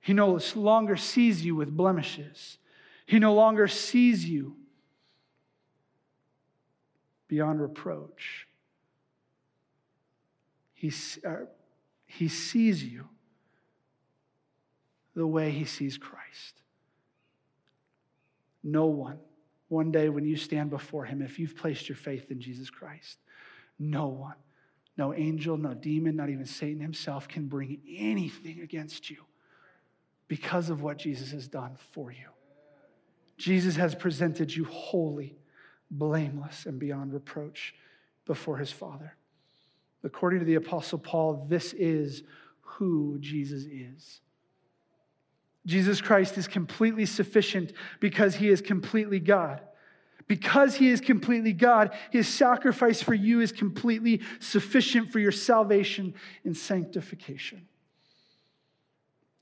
He 0.00 0.14
no 0.14 0.40
longer 0.56 0.96
sees 0.96 1.44
you 1.44 1.54
with 1.54 1.76
blemishes. 1.76 2.58
He 3.04 3.18
no 3.18 3.34
longer 3.34 3.68
sees 3.68 4.24
you 4.24 4.56
beyond 7.28 7.60
reproach. 7.60 8.48
He, 10.74 10.92
uh, 11.26 11.46
he 12.06 12.28
sees 12.28 12.82
you 12.82 13.08
the 15.14 15.26
way 15.26 15.50
he 15.50 15.64
sees 15.64 15.98
Christ. 15.98 16.62
No 18.64 18.86
one, 18.86 19.18
one 19.72 19.90
day 19.90 20.10
when 20.10 20.24
you 20.24 20.36
stand 20.36 20.68
before 20.68 21.06
him, 21.06 21.22
if 21.22 21.38
you've 21.38 21.56
placed 21.56 21.88
your 21.88 21.96
faith 21.96 22.30
in 22.30 22.40
Jesus 22.40 22.68
Christ, 22.68 23.18
no 23.78 24.06
one, 24.06 24.36
no 24.98 25.14
angel, 25.14 25.56
no 25.56 25.72
demon, 25.72 26.14
not 26.14 26.28
even 26.28 26.44
Satan 26.44 26.80
himself 26.80 27.26
can 27.26 27.46
bring 27.46 27.80
anything 27.88 28.60
against 28.60 29.08
you 29.08 29.16
because 30.28 30.68
of 30.68 30.82
what 30.82 30.98
Jesus 30.98 31.30
has 31.32 31.48
done 31.48 31.76
for 31.92 32.12
you. 32.12 32.28
Jesus 33.38 33.74
has 33.76 33.94
presented 33.94 34.54
you 34.54 34.66
holy, 34.66 35.38
blameless, 35.90 36.66
and 36.66 36.78
beyond 36.78 37.14
reproach 37.14 37.74
before 38.26 38.58
his 38.58 38.70
Father. 38.70 39.16
According 40.04 40.40
to 40.40 40.44
the 40.44 40.56
Apostle 40.56 40.98
Paul, 40.98 41.46
this 41.48 41.72
is 41.72 42.24
who 42.60 43.16
Jesus 43.20 43.62
is. 43.64 44.20
Jesus 45.66 46.00
Christ 46.00 46.38
is 46.38 46.48
completely 46.48 47.06
sufficient 47.06 47.72
because 48.00 48.34
he 48.34 48.48
is 48.48 48.60
completely 48.60 49.20
God. 49.20 49.60
Because 50.26 50.74
he 50.74 50.88
is 50.88 51.00
completely 51.00 51.52
God, 51.52 51.94
his 52.10 52.28
sacrifice 52.28 53.02
for 53.02 53.14
you 53.14 53.40
is 53.40 53.52
completely 53.52 54.22
sufficient 54.40 55.12
for 55.12 55.18
your 55.18 55.32
salvation 55.32 56.14
and 56.44 56.56
sanctification. 56.56 57.66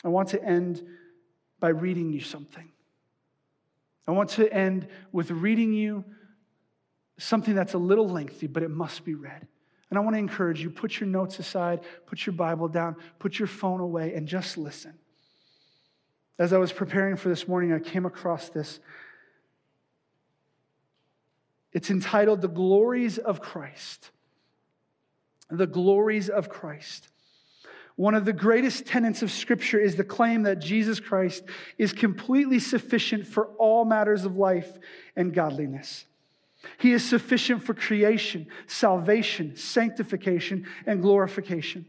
I 0.02 0.08
want 0.08 0.30
to 0.30 0.42
end 0.42 0.82
by 1.58 1.68
reading 1.68 2.12
you 2.12 2.20
something. 2.20 2.70
I 4.08 4.12
want 4.12 4.30
to 4.30 4.52
end 4.52 4.88
with 5.12 5.30
reading 5.30 5.72
you 5.72 6.04
something 7.18 7.54
that's 7.54 7.74
a 7.74 7.78
little 7.78 8.08
lengthy, 8.08 8.46
but 8.46 8.62
it 8.62 8.70
must 8.70 9.04
be 9.04 9.14
read. 9.14 9.46
And 9.90 9.98
I 9.98 10.02
want 10.02 10.14
to 10.14 10.18
encourage 10.18 10.62
you 10.62 10.70
put 10.70 11.00
your 11.00 11.08
notes 11.08 11.38
aside, 11.38 11.80
put 12.06 12.24
your 12.24 12.32
Bible 12.32 12.68
down, 12.68 12.96
put 13.18 13.38
your 13.38 13.48
phone 13.48 13.80
away, 13.80 14.14
and 14.14 14.26
just 14.26 14.56
listen. 14.56 14.94
As 16.40 16.54
I 16.54 16.58
was 16.58 16.72
preparing 16.72 17.16
for 17.16 17.28
this 17.28 17.46
morning, 17.46 17.70
I 17.70 17.78
came 17.78 18.06
across 18.06 18.48
this. 18.48 18.80
It's 21.74 21.90
entitled 21.90 22.40
The 22.40 22.48
Glories 22.48 23.18
of 23.18 23.42
Christ. 23.42 24.10
The 25.50 25.66
Glories 25.66 26.30
of 26.30 26.48
Christ. 26.48 27.08
One 27.96 28.14
of 28.14 28.24
the 28.24 28.32
greatest 28.32 28.86
tenets 28.86 29.20
of 29.20 29.30
Scripture 29.30 29.78
is 29.78 29.96
the 29.96 30.02
claim 30.02 30.44
that 30.44 30.60
Jesus 30.60 30.98
Christ 30.98 31.44
is 31.76 31.92
completely 31.92 32.58
sufficient 32.58 33.26
for 33.26 33.48
all 33.58 33.84
matters 33.84 34.24
of 34.24 34.38
life 34.38 34.78
and 35.14 35.34
godliness. 35.34 36.06
He 36.78 36.92
is 36.92 37.06
sufficient 37.06 37.64
for 37.64 37.74
creation, 37.74 38.46
salvation, 38.66 39.56
sanctification, 39.56 40.66
and 40.86 41.02
glorification. 41.02 41.84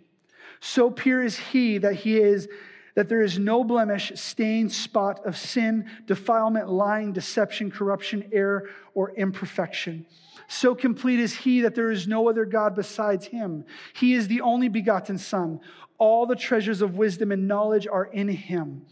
So 0.59 0.91
pure 0.91 1.23
is 1.23 1.37
He 1.37 1.77
that 1.77 1.95
He 1.95 2.17
is 2.17 2.49
that 2.95 3.09
there 3.09 3.21
is 3.21 3.39
no 3.39 3.63
blemish, 3.63 4.11
stain, 4.15 4.69
spot 4.69 5.25
of 5.25 5.37
sin, 5.37 5.89
defilement, 6.05 6.69
lying, 6.69 7.13
deception, 7.13 7.71
corruption, 7.71 8.29
error, 8.31 8.69
or 8.93 9.11
imperfection. 9.11 10.05
So 10.47 10.75
complete 10.75 11.19
is 11.19 11.33
he 11.33 11.61
that 11.61 11.75
there 11.75 11.91
is 11.91 12.07
no 12.07 12.29
other 12.29 12.45
God 12.45 12.75
besides 12.75 13.25
him. 13.25 13.63
He 13.93 14.13
is 14.13 14.27
the 14.27 14.41
only 14.41 14.67
begotten 14.67 15.17
Son. 15.17 15.61
All 15.97 16.25
the 16.25 16.35
treasures 16.35 16.81
of 16.81 16.97
wisdom 16.97 17.31
and 17.31 17.47
knowledge 17.47 17.87
are 17.87 18.05
in 18.05 18.27
him. 18.27 18.85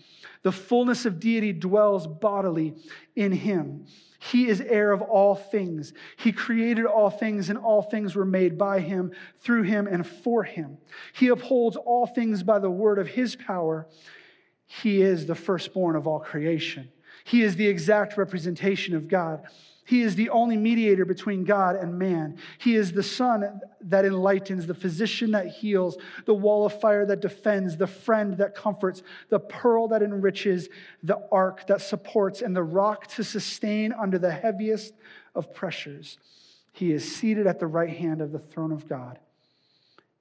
The 0.43 0.51
fullness 0.51 1.05
of 1.05 1.19
deity 1.19 1.51
dwells 1.51 2.07
bodily 2.07 2.75
in 3.15 3.31
him. 3.31 3.87
He 4.19 4.47
is 4.47 4.59
heir 4.61 4.91
of 4.91 5.01
all 5.01 5.33
things. 5.35 5.93
He 6.17 6.31
created 6.31 6.85
all 6.85 7.09
things, 7.09 7.49
and 7.49 7.57
all 7.57 7.81
things 7.81 8.15
were 8.15 8.25
made 8.25 8.57
by 8.57 8.81
him, 8.81 9.11
through 9.39 9.63
him, 9.63 9.87
and 9.87 10.05
for 10.05 10.43
him. 10.43 10.77
He 11.13 11.29
upholds 11.29 11.77
all 11.77 12.05
things 12.05 12.43
by 12.43 12.59
the 12.59 12.69
word 12.69 12.99
of 12.99 13.07
his 13.07 13.35
power. 13.35 13.87
He 14.65 15.01
is 15.01 15.25
the 15.25 15.35
firstborn 15.35 15.95
of 15.95 16.05
all 16.05 16.19
creation. 16.19 16.91
He 17.23 17.43
is 17.43 17.55
the 17.55 17.67
exact 17.67 18.17
representation 18.17 18.95
of 18.95 19.07
God. 19.07 19.43
He 19.89 20.03
is 20.03 20.13
the 20.13 20.29
only 20.29 20.55
mediator 20.55 21.03
between 21.03 21.45
God 21.45 21.75
and 21.75 21.97
man. 21.97 22.37
He 22.59 22.75
is 22.75 22.91
the 22.91 23.01
sun 23.01 23.59
that 23.81 24.05
enlightens, 24.05 24.67
the 24.67 24.75
physician 24.75 25.31
that 25.31 25.47
heals, 25.47 25.97
the 26.25 26.33
wall 26.35 26.67
of 26.67 26.79
fire 26.79 27.07
that 27.07 27.21
defends, 27.21 27.75
the 27.75 27.87
friend 27.87 28.37
that 28.37 28.53
comforts, 28.53 29.01
the 29.29 29.39
pearl 29.39 29.87
that 29.87 30.03
enriches, 30.03 30.69
the 31.01 31.17
ark 31.31 31.65
that 31.65 31.81
supports, 31.81 32.43
and 32.43 32.55
the 32.55 32.61
rock 32.61 33.07
to 33.15 33.23
sustain 33.23 33.91
under 33.91 34.19
the 34.19 34.29
heaviest 34.29 34.93
of 35.33 35.55
pressures. 35.55 36.19
He 36.71 36.91
is 36.91 37.15
seated 37.15 37.47
at 37.47 37.59
the 37.59 37.65
right 37.65 37.89
hand 37.89 38.21
of 38.21 38.31
the 38.31 38.37
throne 38.37 38.71
of 38.71 38.87
God. 38.87 39.17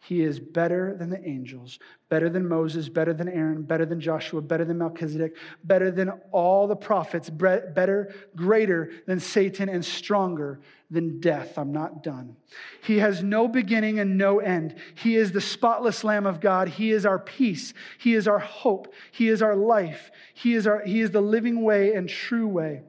He 0.01 0.23
is 0.23 0.39
better 0.39 0.95
than 0.97 1.11
the 1.11 1.23
angels, 1.29 1.79
better 2.09 2.31
than 2.31 2.49
Moses, 2.49 2.89
better 2.89 3.13
than 3.13 3.29
Aaron, 3.29 3.63
better 3.63 3.85
than 3.85 4.01
Joshua, 4.01 4.41
better 4.41 4.65
than 4.65 4.79
Melchizedek, 4.79 5.37
better 5.65 5.91
than 5.91 6.11
all 6.31 6.67
the 6.67 6.77
prophets, 6.77 7.29
better, 7.29 8.15
greater 8.37 8.91
than 9.07 9.19
Satan, 9.19 9.69
and 9.69 9.85
stronger 9.85 10.61
than 10.91 11.21
death. 11.21 11.59
I'm 11.59 11.73
not 11.73 12.03
done. 12.03 12.37
He 12.83 12.99
has 12.99 13.23
no 13.23 13.49
beginning 13.49 13.99
and 13.99 14.17
no 14.17 14.39
end. 14.39 14.77
He 14.95 15.17
is 15.17 15.33
the 15.33 15.41
spotless 15.41 16.05
Lamb 16.05 16.27
of 16.27 16.41
God. 16.41 16.69
He 16.69 16.93
is 16.93 17.05
our 17.05 17.19
peace. 17.19 17.75
He 17.99 18.15
is 18.15 18.29
our 18.29 18.39
hope. 18.39 18.95
He 19.11 19.29
is 19.29 19.43
our 19.43 19.57
life. 19.57 20.11
He 20.33 20.55
is, 20.55 20.67
our, 20.67 20.81
he 20.85 21.01
is 21.01 21.11
the 21.11 21.21
living 21.21 21.63
way 21.63 21.95
and 21.95 22.09
true 22.09 22.47
way. 22.47 22.83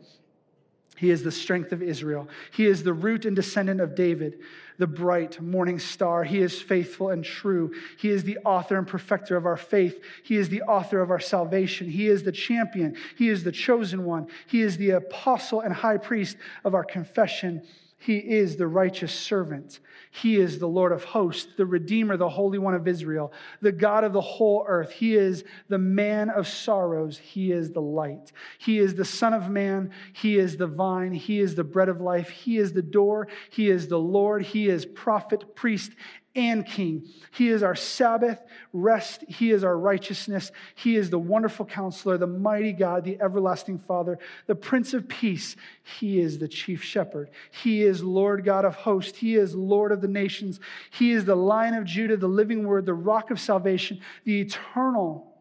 He 0.96 1.12
is 1.12 1.24
the 1.24 1.32
strength 1.32 1.72
of 1.72 1.82
Israel. 1.82 2.28
He 2.52 2.66
is 2.66 2.84
the 2.84 2.94
root 2.94 3.26
and 3.26 3.34
descendant 3.34 3.80
of 3.80 3.96
David, 3.96 4.40
the 4.80 4.88
bright 4.88 5.40
morning 5.42 5.78
star. 5.78 6.24
He 6.24 6.40
is 6.40 6.60
faithful 6.60 7.10
and 7.10 7.24
true. 7.24 7.74
He 7.98 8.10
is 8.10 8.24
the 8.24 8.40
author 8.40 8.78
and 8.78 8.88
perfecter 8.88 9.36
of 9.36 9.46
our 9.46 9.58
faith. 9.58 10.02
He 10.24 10.38
is 10.38 10.50
the 10.50 10.64
author 10.64 11.02
of 11.02 11.12
our 11.12 11.20
salvation. 11.20 11.88
He 11.88 12.08
is 12.08 12.24
the 12.24 12.32
champion. 12.32 12.96
He 13.18 13.30
is 13.30 13.44
the 13.44 13.52
chosen 13.52 14.06
one. 14.06 14.28
He 14.48 14.62
is 14.62 14.78
the 14.78 14.92
apostle 14.92 15.60
and 15.62 15.74
high 15.74 15.98
priest 15.98 16.38
of 16.64 16.74
our 16.74 16.86
confession. 16.86 17.62
He 18.02 18.18
is 18.18 18.56
the 18.56 18.66
righteous 18.66 19.14
servant. 19.14 19.82
He 20.12 20.38
is 20.38 20.58
the 20.58 20.68
Lord 20.68 20.94
of 20.94 21.04
hosts, 21.04 21.52
the 21.58 21.66
Redeemer, 21.66 22.16
the 22.16 22.30
Holy 22.30 22.58
One 22.58 22.74
of 22.74 22.88
Israel, 22.88 23.34
the 23.62 23.74
God 23.74 24.06
of 24.06 24.14
the 24.14 24.22
whole 24.22 24.64
earth. 24.66 24.92
He 24.92 25.16
is 25.16 25.44
the 25.68 25.78
man 25.78 26.30
of 26.30 26.48
sorrows. 26.48 27.18
He 27.18 27.52
is 27.52 27.72
the 27.72 27.82
light. 27.82 28.32
He 28.58 28.80
is 28.80 28.96
the 28.96 29.04
Son 29.04 29.34
of 29.34 29.50
Man. 29.50 29.92
He 30.14 30.38
is 30.38 30.56
the 30.56 30.66
vine. 30.66 31.12
He 31.12 31.40
is 31.40 31.56
the 31.56 31.64
bread 31.64 31.90
of 31.90 32.00
life. 32.00 32.30
He 32.30 32.58
is 32.58 32.72
the 32.72 32.82
door. 32.82 33.28
He 33.50 33.70
is 33.70 33.90
the 33.90 34.00
Lord. 34.00 34.44
He 34.44 34.70
is 34.70 34.86
prophet, 34.86 35.54
priest, 35.54 35.92
and 36.36 36.66
King. 36.66 37.08
He 37.32 37.50
is 37.50 37.64
our 37.64 37.76
Sabbath 37.76 38.40
rest. 38.72 39.24
He 39.28 39.52
is 39.52 39.64
our 39.64 39.78
righteousness. 39.78 40.52
He 40.76 40.96
is 40.96 41.10
the 41.10 41.20
wonderful 41.20 41.66
counselor, 41.66 42.18
the 42.18 42.28
mighty 42.28 42.72
God, 42.72 43.04
the 43.04 43.20
everlasting 43.22 43.80
Father, 43.80 44.20
the 44.48 44.56
Prince 44.56 44.94
of 44.94 45.08
Peace. 45.08 45.56
He 46.00 46.20
is 46.20 46.38
the 46.38 46.48
chief 46.48 46.84
shepherd. 46.84 47.30
He 47.52 47.84
is 47.84 48.04
Lord 48.04 48.46
God 48.46 48.66
of 48.66 48.76
hosts. 48.76 49.18
He 49.18 49.36
is 49.36 49.56
Lord 49.56 49.92
of 49.92 50.02
the 50.02 50.08
nations. 50.08 50.60
He 50.92 51.12
is 51.12 51.26
the 51.26 51.36
Lion 51.36 51.74
of 51.74 51.86
Judah, 51.86 52.18
the 52.18 52.28
living 52.28 52.66
word, 52.66 52.86
the 52.86 52.94
rock 52.94 53.32
of 53.32 53.40
salvation, 53.40 54.00
the 54.24 54.42
eternal 54.42 55.36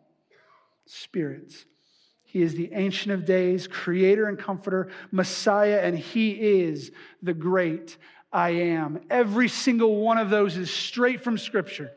spirits. 0.87 1.67
He 2.25 2.43
is 2.43 2.55
the 2.55 2.71
Ancient 2.75 3.13
of 3.13 3.25
Days, 3.25 3.67
Creator 3.67 4.27
and 4.27 4.39
Comforter, 4.39 4.91
Messiah, 5.11 5.81
and 5.83 5.99
He 5.99 6.33
is 6.33 6.93
the 7.23 7.33
great 7.33 7.97
I 8.33 8.51
am. 8.51 9.01
Every 9.09 9.49
single 9.49 9.97
one 9.97 10.19
of 10.19 10.31
those 10.31 10.57
is 10.57 10.71
straight 10.71 11.25
from 11.25 11.39
Scripture. 11.39 11.93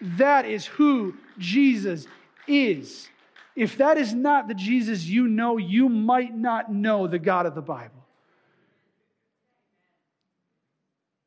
That 0.00 0.46
is 0.46 0.66
who 0.66 1.14
Jesus 1.38 2.06
is. 2.46 3.08
If 3.54 3.76
that 3.78 3.98
is 3.98 4.14
not 4.14 4.48
the 4.48 4.54
Jesus 4.54 5.04
you 5.04 5.28
know, 5.28 5.58
you 5.58 5.88
might 5.88 6.34
not 6.34 6.72
know 6.72 7.06
the 7.06 7.18
God 7.18 7.46
of 7.46 7.54
the 7.54 7.62
Bible. 7.62 8.02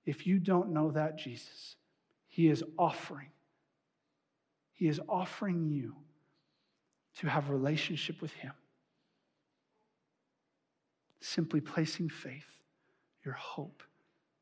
If 0.05 0.27
you 0.27 0.39
don't 0.39 0.69
know 0.69 0.91
that 0.91 1.17
Jesus, 1.17 1.75
He 2.27 2.47
is 2.47 2.63
offering, 2.77 3.29
He 4.73 4.88
is 4.88 4.99
offering 5.07 5.69
you 5.69 5.95
to 7.19 7.29
have 7.29 7.49
a 7.49 7.53
relationship 7.53 8.21
with 8.21 8.33
Him. 8.33 8.53
Simply 11.21 11.61
placing 11.61 12.09
faith, 12.09 12.45
your 13.23 13.33
hope, 13.33 13.81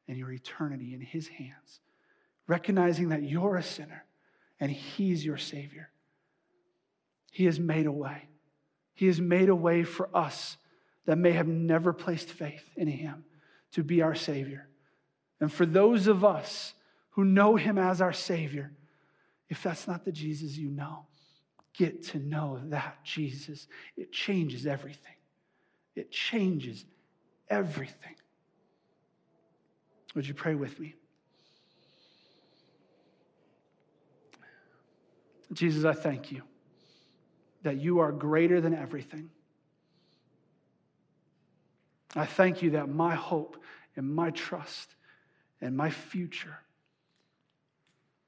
and 0.08 0.18
your 0.18 0.32
eternity 0.32 0.94
in 0.94 1.02
His 1.02 1.28
hands, 1.28 1.80
recognizing 2.48 3.10
that 3.10 3.24
you're 3.24 3.56
a 3.56 3.64
sinner 3.64 4.06
and 4.60 4.72
He's 4.72 5.26
your 5.26 5.38
Savior. 5.38 5.90
He 7.32 7.46
has 7.46 7.60
made 7.60 7.86
a 7.86 7.92
way. 7.92 8.28
He 8.94 9.08
has 9.08 9.20
made 9.20 9.50
a 9.50 9.56
way 9.56 9.84
for 9.84 10.10
us 10.16 10.58
that 11.06 11.18
may 11.18 11.32
have 11.32 11.48
never 11.48 11.94
placed 11.94 12.30
faith 12.30 12.64
in 12.76 12.88
Him 12.88 13.26
to 13.72 13.84
be 13.84 14.02
our 14.02 14.16
Savior. 14.16 14.68
And 15.40 15.52
for 15.52 15.66
those 15.66 16.08
of 16.08 16.24
us 16.24 16.74
who 17.12 17.26
know 17.26 17.56
Him 17.56 17.78
as 17.78 18.02
our 18.02 18.14
Savior, 18.14 18.72
If 19.50 19.62
that's 19.62 19.88
not 19.88 20.04
the 20.04 20.12
Jesus 20.12 20.58
you 20.58 20.70
know, 20.70 21.06
get 21.78 22.04
to 22.08 22.20
know 22.20 22.60
that 22.66 22.98
Jesus. 23.04 23.68
It 23.96 24.12
changes 24.12 24.66
everything. 24.66 25.16
It 25.96 26.12
changes 26.12 26.86
everything. 27.50 28.16
Would 30.16 30.28
you 30.28 30.34
pray 30.34 30.56
with 30.56 30.80
me? 30.80 30.96
Jesus, 35.52 35.86
I 35.86 35.94
thank 35.94 36.32
you 36.32 36.44
that 37.62 37.78
you 37.78 38.00
are 38.00 38.12
greater 38.12 38.60
than 38.60 38.74
everything. 38.74 39.30
I 42.16 42.26
thank 42.26 42.62
you 42.62 42.72
that 42.72 42.90
my 42.90 43.16
hope 43.16 43.58
and 43.96 44.14
my 44.14 44.32
trust 44.32 44.96
and 45.62 45.76
my 45.76 45.90
future 45.90 46.60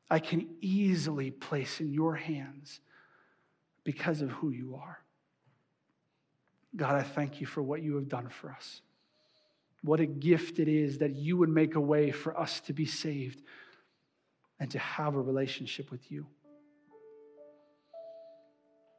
I 0.09 0.19
can 0.19 0.47
easily 0.61 1.31
place 1.31 1.79
in 1.79 1.91
your 1.91 2.15
hands 2.15 2.79
because 3.83 4.21
of 4.21 4.31
who 4.31 4.51
you 4.51 4.75
are. 4.75 4.99
God, 6.75 6.95
I 6.95 7.03
thank 7.03 7.41
you 7.41 7.47
for 7.47 7.63
what 7.63 7.81
you 7.81 7.95
have 7.95 8.09
done 8.09 8.29
for 8.29 8.51
us. 8.51 8.81
What 9.85 9.99
a 9.99 10.07
gift 10.07 10.57
it 10.57 10.67
is 10.67 10.97
that 10.97 11.15
you 11.15 11.37
would 11.37 11.49
make 11.49 11.75
a 11.75 11.79
way 11.79 12.09
for 12.09 12.37
us 12.37 12.59
to 12.61 12.73
be 12.73 12.87
saved 12.87 13.43
and 14.59 14.71
to 14.71 14.79
have 14.79 15.13
a 15.13 15.21
relationship 15.21 15.91
with 15.91 16.11
you. 16.11 16.25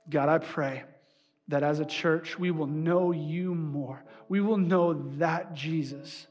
God, 0.08 0.28
I 0.28 0.38
pray 0.38 0.84
that 1.48 1.64
as 1.64 1.80
a 1.80 1.84
church, 1.84 2.38
we 2.38 2.52
will 2.52 2.68
know 2.68 3.10
you 3.10 3.52
more. 3.52 4.04
We 4.28 4.40
will 4.40 4.58
know 4.58 4.92
that 5.18 5.54
Jesus, 5.54 6.28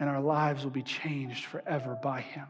and 0.00 0.08
our 0.08 0.20
lives 0.20 0.64
will 0.64 0.72
be 0.72 0.82
changed 0.82 1.44
forever 1.44 1.96
by 2.02 2.20
him. 2.20 2.46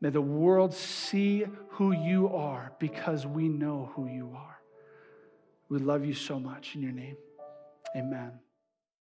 May 0.00 0.10
the 0.10 0.20
world 0.20 0.74
see 0.74 1.44
who 1.70 1.92
you 1.92 2.28
are 2.34 2.72
because 2.80 3.24
we 3.24 3.48
know 3.48 3.92
who 3.94 4.08
you 4.08 4.32
are. 4.36 4.58
We 5.68 5.78
love 5.78 6.04
you 6.04 6.14
so 6.14 6.40
much 6.40 6.74
in 6.74 6.82
your 6.82 6.90
name. 6.90 7.16
Amen. 7.96 8.40